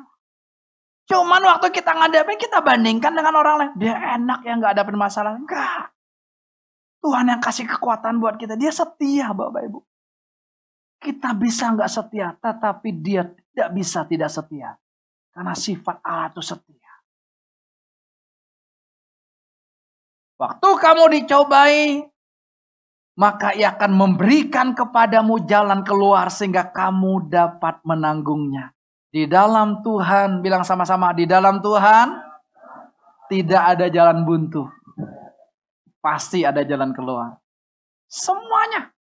[1.07, 3.73] Cuman waktu kita ngadepin, kita bandingkan dengan orang lain.
[3.79, 5.35] Dia enak ya nggak ada masalah.
[5.35, 5.91] Enggak.
[7.03, 8.59] Tuhan yang kasih kekuatan buat kita.
[8.59, 9.79] Dia setia Bapak Ibu.
[11.07, 14.75] Kita bisa nggak setia, tetapi dia tidak bisa tidak setia.
[15.31, 16.93] Karena sifat Allah itu setia.
[20.35, 22.03] Waktu kamu dicobai,
[23.15, 28.75] maka ia akan memberikan kepadamu jalan keluar sehingga kamu dapat menanggungnya.
[29.15, 32.19] Di dalam Tuhan, bilang sama-sama, di dalam Tuhan
[33.31, 34.67] tidak ada jalan buntu.
[36.03, 37.39] Pasti ada jalan keluar.
[38.11, 38.96] Semuanya.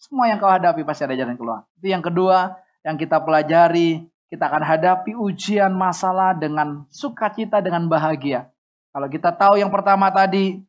[0.00, 1.68] Semua yang kau hadapi pasti ada jalan keluar.
[1.76, 4.08] Itu yang kedua yang kita pelajari.
[4.32, 8.48] Kita akan hadapi ujian masalah dengan sukacita, dengan bahagia.
[8.94, 10.62] Kalau kita tahu yang pertama tadi,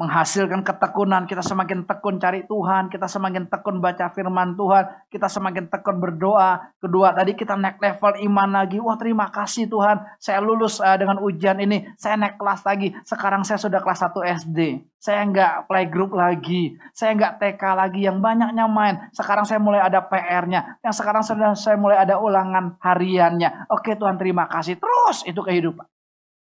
[0.00, 1.28] menghasilkan ketekunan.
[1.28, 6.72] Kita semakin tekun cari Tuhan, kita semakin tekun baca firman Tuhan, kita semakin tekun berdoa.
[6.80, 8.80] Kedua, tadi kita naik level iman lagi.
[8.80, 11.84] Wah, terima kasih Tuhan, saya lulus uh, dengan ujian ini.
[12.00, 12.88] Saya naik kelas lagi.
[13.04, 14.58] Sekarang saya sudah kelas 1 SD.
[14.96, 16.78] Saya nggak playgroup lagi.
[16.96, 18.96] Saya nggak TK lagi yang banyaknya main.
[19.12, 20.80] Sekarang saya mulai ada PR-nya.
[20.80, 23.68] Yang sekarang sudah saya mulai ada ulangan hariannya.
[23.68, 24.78] Oke Tuhan, terima kasih.
[24.80, 25.84] Terus itu kehidupan.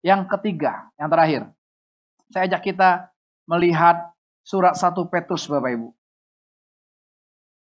[0.01, 1.43] Yang ketiga, yang terakhir.
[2.31, 3.10] Saya ajak kita
[3.51, 4.15] melihat
[4.47, 5.91] surat 1 Petrus Bapak Ibu.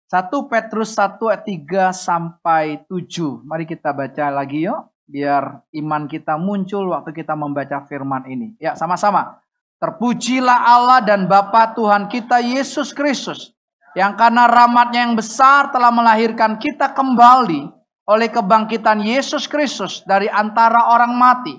[0.10, 3.46] 1 Petrus 1 ayat 3 sampai 7.
[3.46, 4.90] Mari kita baca lagi yuk.
[5.08, 8.58] Biar iman kita muncul waktu kita membaca firman ini.
[8.58, 9.40] Ya sama-sama.
[9.78, 13.54] Terpujilah Allah dan Bapa Tuhan kita Yesus Kristus.
[13.94, 17.72] Yang karena rahmatnya yang besar telah melahirkan kita kembali
[18.08, 21.56] oleh kebangkitan Yesus Kristus dari antara orang mati.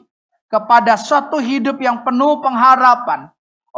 [0.48, 3.28] Kepada suatu hidup yang penuh pengharapan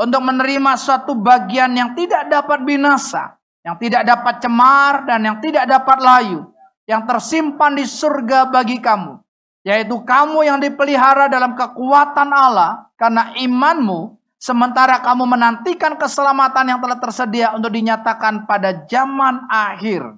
[0.00, 5.68] untuk menerima suatu bagian yang tidak dapat binasa, yang tidak dapat cemar dan yang tidak
[5.68, 6.48] dapat layu,
[6.88, 9.20] yang tersimpan di surga bagi kamu,
[9.60, 16.96] yaitu kamu yang dipelihara dalam kekuatan Allah karena imanmu, sementara kamu menantikan keselamatan yang telah
[16.96, 20.16] tersedia untuk dinyatakan pada zaman akhir.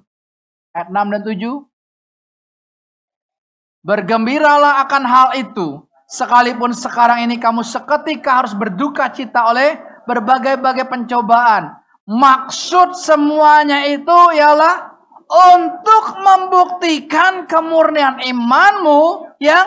[0.71, 1.43] Ayat 6 dan 7.
[3.83, 11.73] Bergembiralah akan hal itu, Sekalipun sekarang ini kamu seketika harus berduka cita oleh berbagai-bagai pencobaan.
[12.05, 14.93] Maksud semuanya itu ialah
[15.25, 19.65] untuk membuktikan kemurnian imanmu yang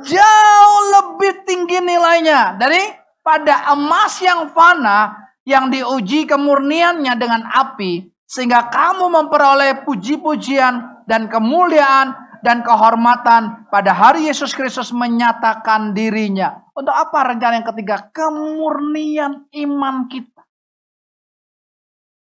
[0.00, 2.80] jauh lebih tinggi nilainya dari
[3.20, 5.12] pada emas yang fana
[5.44, 14.26] yang diuji kemurniannya dengan api sehingga kamu memperoleh puji-pujian dan kemuliaan dan kehormatan pada hari
[14.26, 16.66] Yesus Kristus menyatakan dirinya.
[16.74, 18.10] Untuk apa rencana yang ketiga?
[18.10, 20.42] Kemurnian iman kita.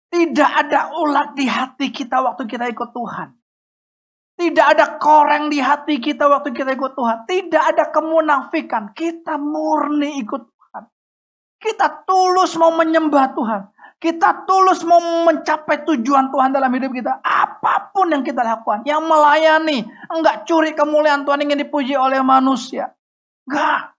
[0.10, 3.30] Tidak ada ulat di hati kita waktu kita ikut Tuhan.
[4.40, 7.30] Tidak ada koreng di hati kita waktu kita ikut Tuhan.
[7.30, 8.98] Tidak ada kemunafikan.
[8.98, 10.84] Kita murni ikut Tuhan.
[11.62, 13.62] Kita tulus mau menyembah Tuhan.
[14.00, 17.20] Kita tulus mau mencapai tujuan Tuhan dalam hidup kita.
[17.20, 18.88] Apa pun yang kita lakukan.
[18.88, 19.84] Yang melayani.
[20.08, 22.96] Enggak curi kemuliaan Tuhan ingin dipuji oleh manusia.
[23.44, 23.92] Enggak.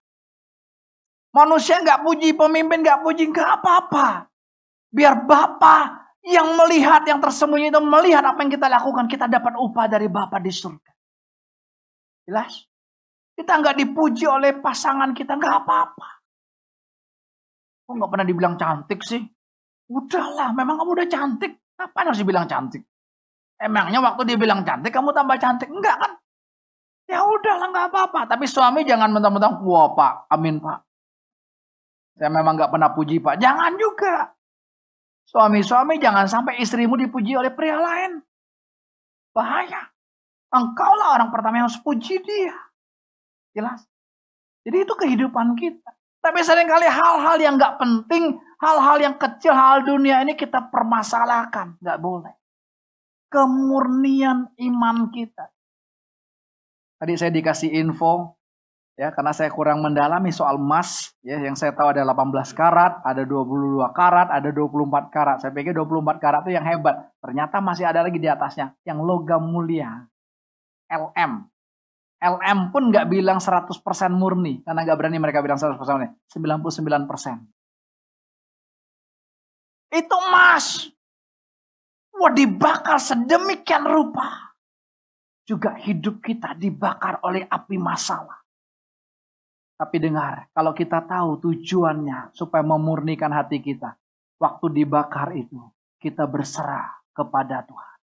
[1.36, 3.28] Manusia enggak puji, pemimpin enggak puji.
[3.28, 4.32] Enggak apa-apa.
[4.88, 9.84] Biar Bapak yang melihat yang tersembunyi itu melihat apa yang kita lakukan, kita dapat upah
[9.84, 10.92] dari Bapa di surga.
[12.24, 12.52] Jelas?
[13.36, 16.08] Kita nggak dipuji oleh pasangan kita, nggak apa-apa.
[17.88, 19.20] Kok nggak pernah dibilang cantik sih?
[19.90, 21.58] Udahlah, memang kamu udah cantik.
[21.74, 22.86] Ngapain harus dibilang cantik?
[23.58, 25.66] Emangnya waktu dia bilang cantik, kamu tambah cantik?
[25.66, 26.12] Enggak kan?
[27.10, 28.30] Ya udahlah, nggak apa-apa.
[28.30, 30.86] Tapi suami jangan mentang-mentang, wah pak, amin pak.
[32.14, 33.42] Saya memang nggak pernah puji pak.
[33.42, 34.30] Jangan juga.
[35.26, 38.22] Suami-suami jangan sampai istrimu dipuji oleh pria lain.
[39.34, 39.90] Bahaya.
[40.50, 42.54] Engkaulah orang pertama yang harus puji dia.
[43.54, 43.86] Jelas.
[44.66, 45.90] Jadi itu kehidupan kita.
[46.20, 51.80] Tapi sering kali hal-hal yang gak penting, hal-hal yang kecil, hal dunia ini kita permasalahkan.
[51.80, 52.36] Gak boleh.
[53.32, 55.48] Kemurnian iman kita.
[57.00, 58.36] Tadi saya dikasih info,
[59.00, 63.22] ya karena saya kurang mendalami soal emas ya yang saya tahu ada 18 karat, ada
[63.24, 65.36] 22 karat, ada 24 karat.
[65.40, 67.08] Saya pikir 24 karat itu yang hebat.
[67.24, 70.04] Ternyata masih ada lagi di atasnya yang logam mulia.
[70.90, 71.48] LM.
[72.20, 73.72] LM pun nggak bilang 100%
[74.12, 76.12] murni karena nggak berani mereka bilang 100% murni.
[76.28, 77.59] 99%.
[79.90, 80.88] Itu emas.
[82.14, 84.54] Wah dibakar sedemikian rupa.
[85.44, 88.40] Juga hidup kita dibakar oleh api masalah
[89.80, 93.96] tapi dengar, kalau kita tahu tujuannya supaya memurnikan hati kita,
[94.36, 95.56] waktu dibakar itu
[95.96, 97.96] kita berserah kepada Tuhan.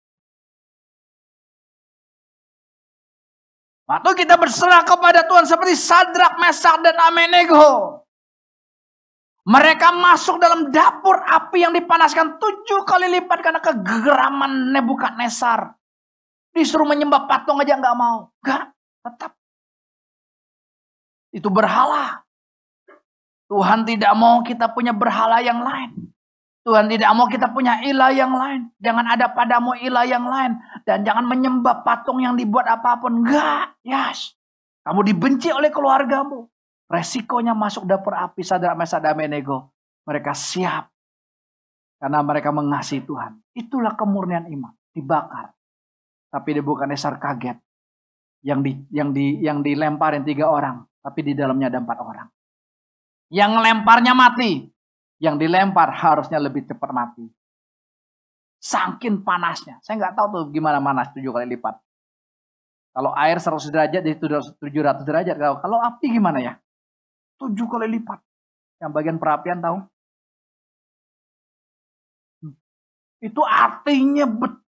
[3.91, 8.04] Waktu kita berserah kepada Tuhan seperti Sadrak, Mesak, dan Amenego.
[9.45, 15.77] Mereka masuk dalam dapur api yang dipanaskan tujuh kali lipat karena kegeraman Nebukadnesar.
[16.49, 18.33] Disuruh menyembah patung aja nggak mau.
[18.41, 18.73] Gak,
[19.05, 19.37] tetap
[21.35, 22.23] itu berhala.
[23.51, 25.93] Tuhan tidak mau kita punya berhala yang lain.
[26.65, 28.73] Tuhan tidak mau kita punya ilah yang lain.
[28.81, 30.57] Jangan ada padamu ilah yang lain.
[30.81, 33.21] Dan jangan menyembah patung yang dibuat apa pun.
[33.21, 33.77] Enggak.
[33.85, 34.33] Yes.
[34.81, 36.49] Kamu dibenci oleh keluargamu.
[36.85, 39.73] Resikonya masuk dapur api sadar mesa menego.
[40.05, 40.89] Mereka siap.
[41.97, 43.41] Karena mereka mengasihi Tuhan.
[43.57, 44.73] Itulah kemurnian iman.
[44.93, 45.49] Dibakar.
[46.29, 47.57] Tapi dia bukan dasar kaget.
[48.45, 52.27] Yang di, yang di, yang dilemparin tiga orang tapi di dalamnya ada empat orang.
[53.29, 54.65] Yang lemparnya mati,
[55.21, 57.29] yang dilempar harusnya lebih cepat mati.
[58.57, 59.77] Sangkin panasnya.
[59.85, 61.77] Saya nggak tahu tuh gimana panas tujuh kali lipat.
[62.97, 65.35] Kalau air 100 derajat jadi 700 derajat.
[65.37, 66.53] Kalau api gimana ya?
[67.41, 68.19] Tujuh kali lipat.
[68.79, 69.77] Yang bagian perapian tahu?
[72.43, 72.55] Hmm.
[73.23, 74.63] Itu artinya betul.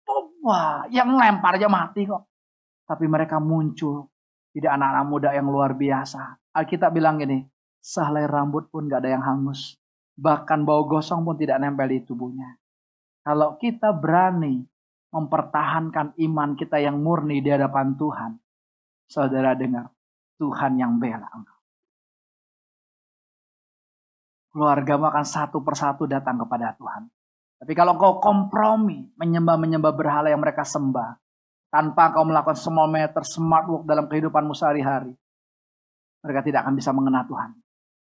[0.44, 2.28] Wah, yang lempar aja mati kok.
[2.84, 4.12] Tapi mereka muncul
[4.54, 6.38] tidak anak-anak muda yang luar biasa.
[6.54, 7.42] Alkitab bilang gini,
[7.82, 9.74] sehelai rambut pun gak ada yang hangus.
[10.14, 12.54] Bahkan bau gosong pun tidak nempel di tubuhnya.
[13.26, 14.62] Kalau kita berani
[15.10, 18.32] mempertahankan iman kita yang murni di hadapan Tuhan,
[19.10, 19.90] saudara dengar,
[20.38, 21.53] Tuhan yang bela engkau.
[24.54, 27.10] Keluarga akan satu persatu datang kepada Tuhan.
[27.58, 31.18] Tapi kalau kau kompromi, menyembah-menyembah berhala yang mereka sembah,
[31.74, 35.10] tanpa kau melakukan small meter, smart work dalam kehidupanmu sehari-hari.
[36.22, 37.50] Mereka tidak akan bisa mengenal Tuhan.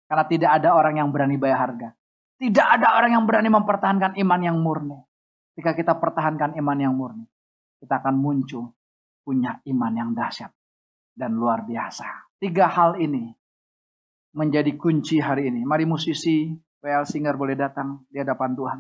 [0.07, 1.91] Karena tidak ada orang yang berani bayar harga.
[2.39, 5.03] Tidak ada orang yang berani mempertahankan iman yang murni.
[5.59, 7.27] Jika kita pertahankan iman yang murni,
[7.81, 8.71] kita akan muncul
[9.27, 10.53] punya iman yang dahsyat
[11.17, 12.39] dan luar biasa.
[12.39, 13.33] Tiga hal ini
[14.37, 15.65] menjadi kunci hari ini.
[15.65, 16.53] Mari musisi
[16.85, 18.79] WL Singer boleh datang di hadapan Tuhan.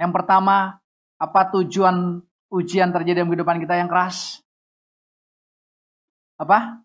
[0.00, 0.80] Yang pertama,
[1.20, 4.40] apa tujuan ujian terjadi dalam kehidupan kita yang keras?
[6.40, 6.80] Apa?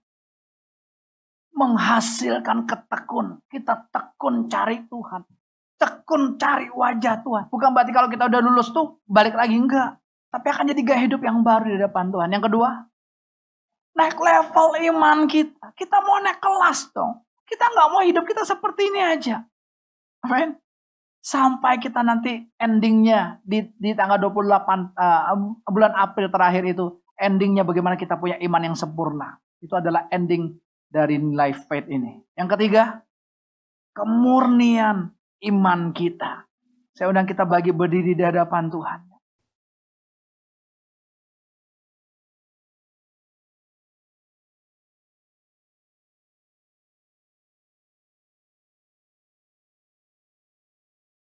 [1.55, 3.39] Menghasilkan ketekun.
[3.47, 5.23] Kita tekun cari Tuhan.
[5.79, 7.47] Tekun cari wajah Tuhan.
[7.47, 9.95] Bukan berarti kalau kita udah lulus tuh balik lagi enggak.
[10.27, 12.29] Tapi akan jadi gaya hidup yang baru di depan Tuhan.
[12.35, 12.69] Yang kedua,
[13.95, 15.71] naik level iman kita.
[15.73, 17.26] Kita mau naik kelas dong.
[17.47, 19.39] Kita nggak mau hidup kita seperti ini aja.
[20.27, 20.59] Amin.
[21.23, 26.99] Sampai kita nanti endingnya di, di tanggal 28 uh, eh, bulan April terakhir itu.
[27.17, 29.39] Endingnya bagaimana kita punya iman yang sempurna.
[29.57, 32.21] Itu adalah ending dari nilai faith ini.
[32.37, 32.83] Yang ketiga,
[33.97, 35.09] kemurnian
[35.49, 36.45] iman kita.
[36.93, 39.16] Saya undang kita bagi berdiri di hadapan Tuhan.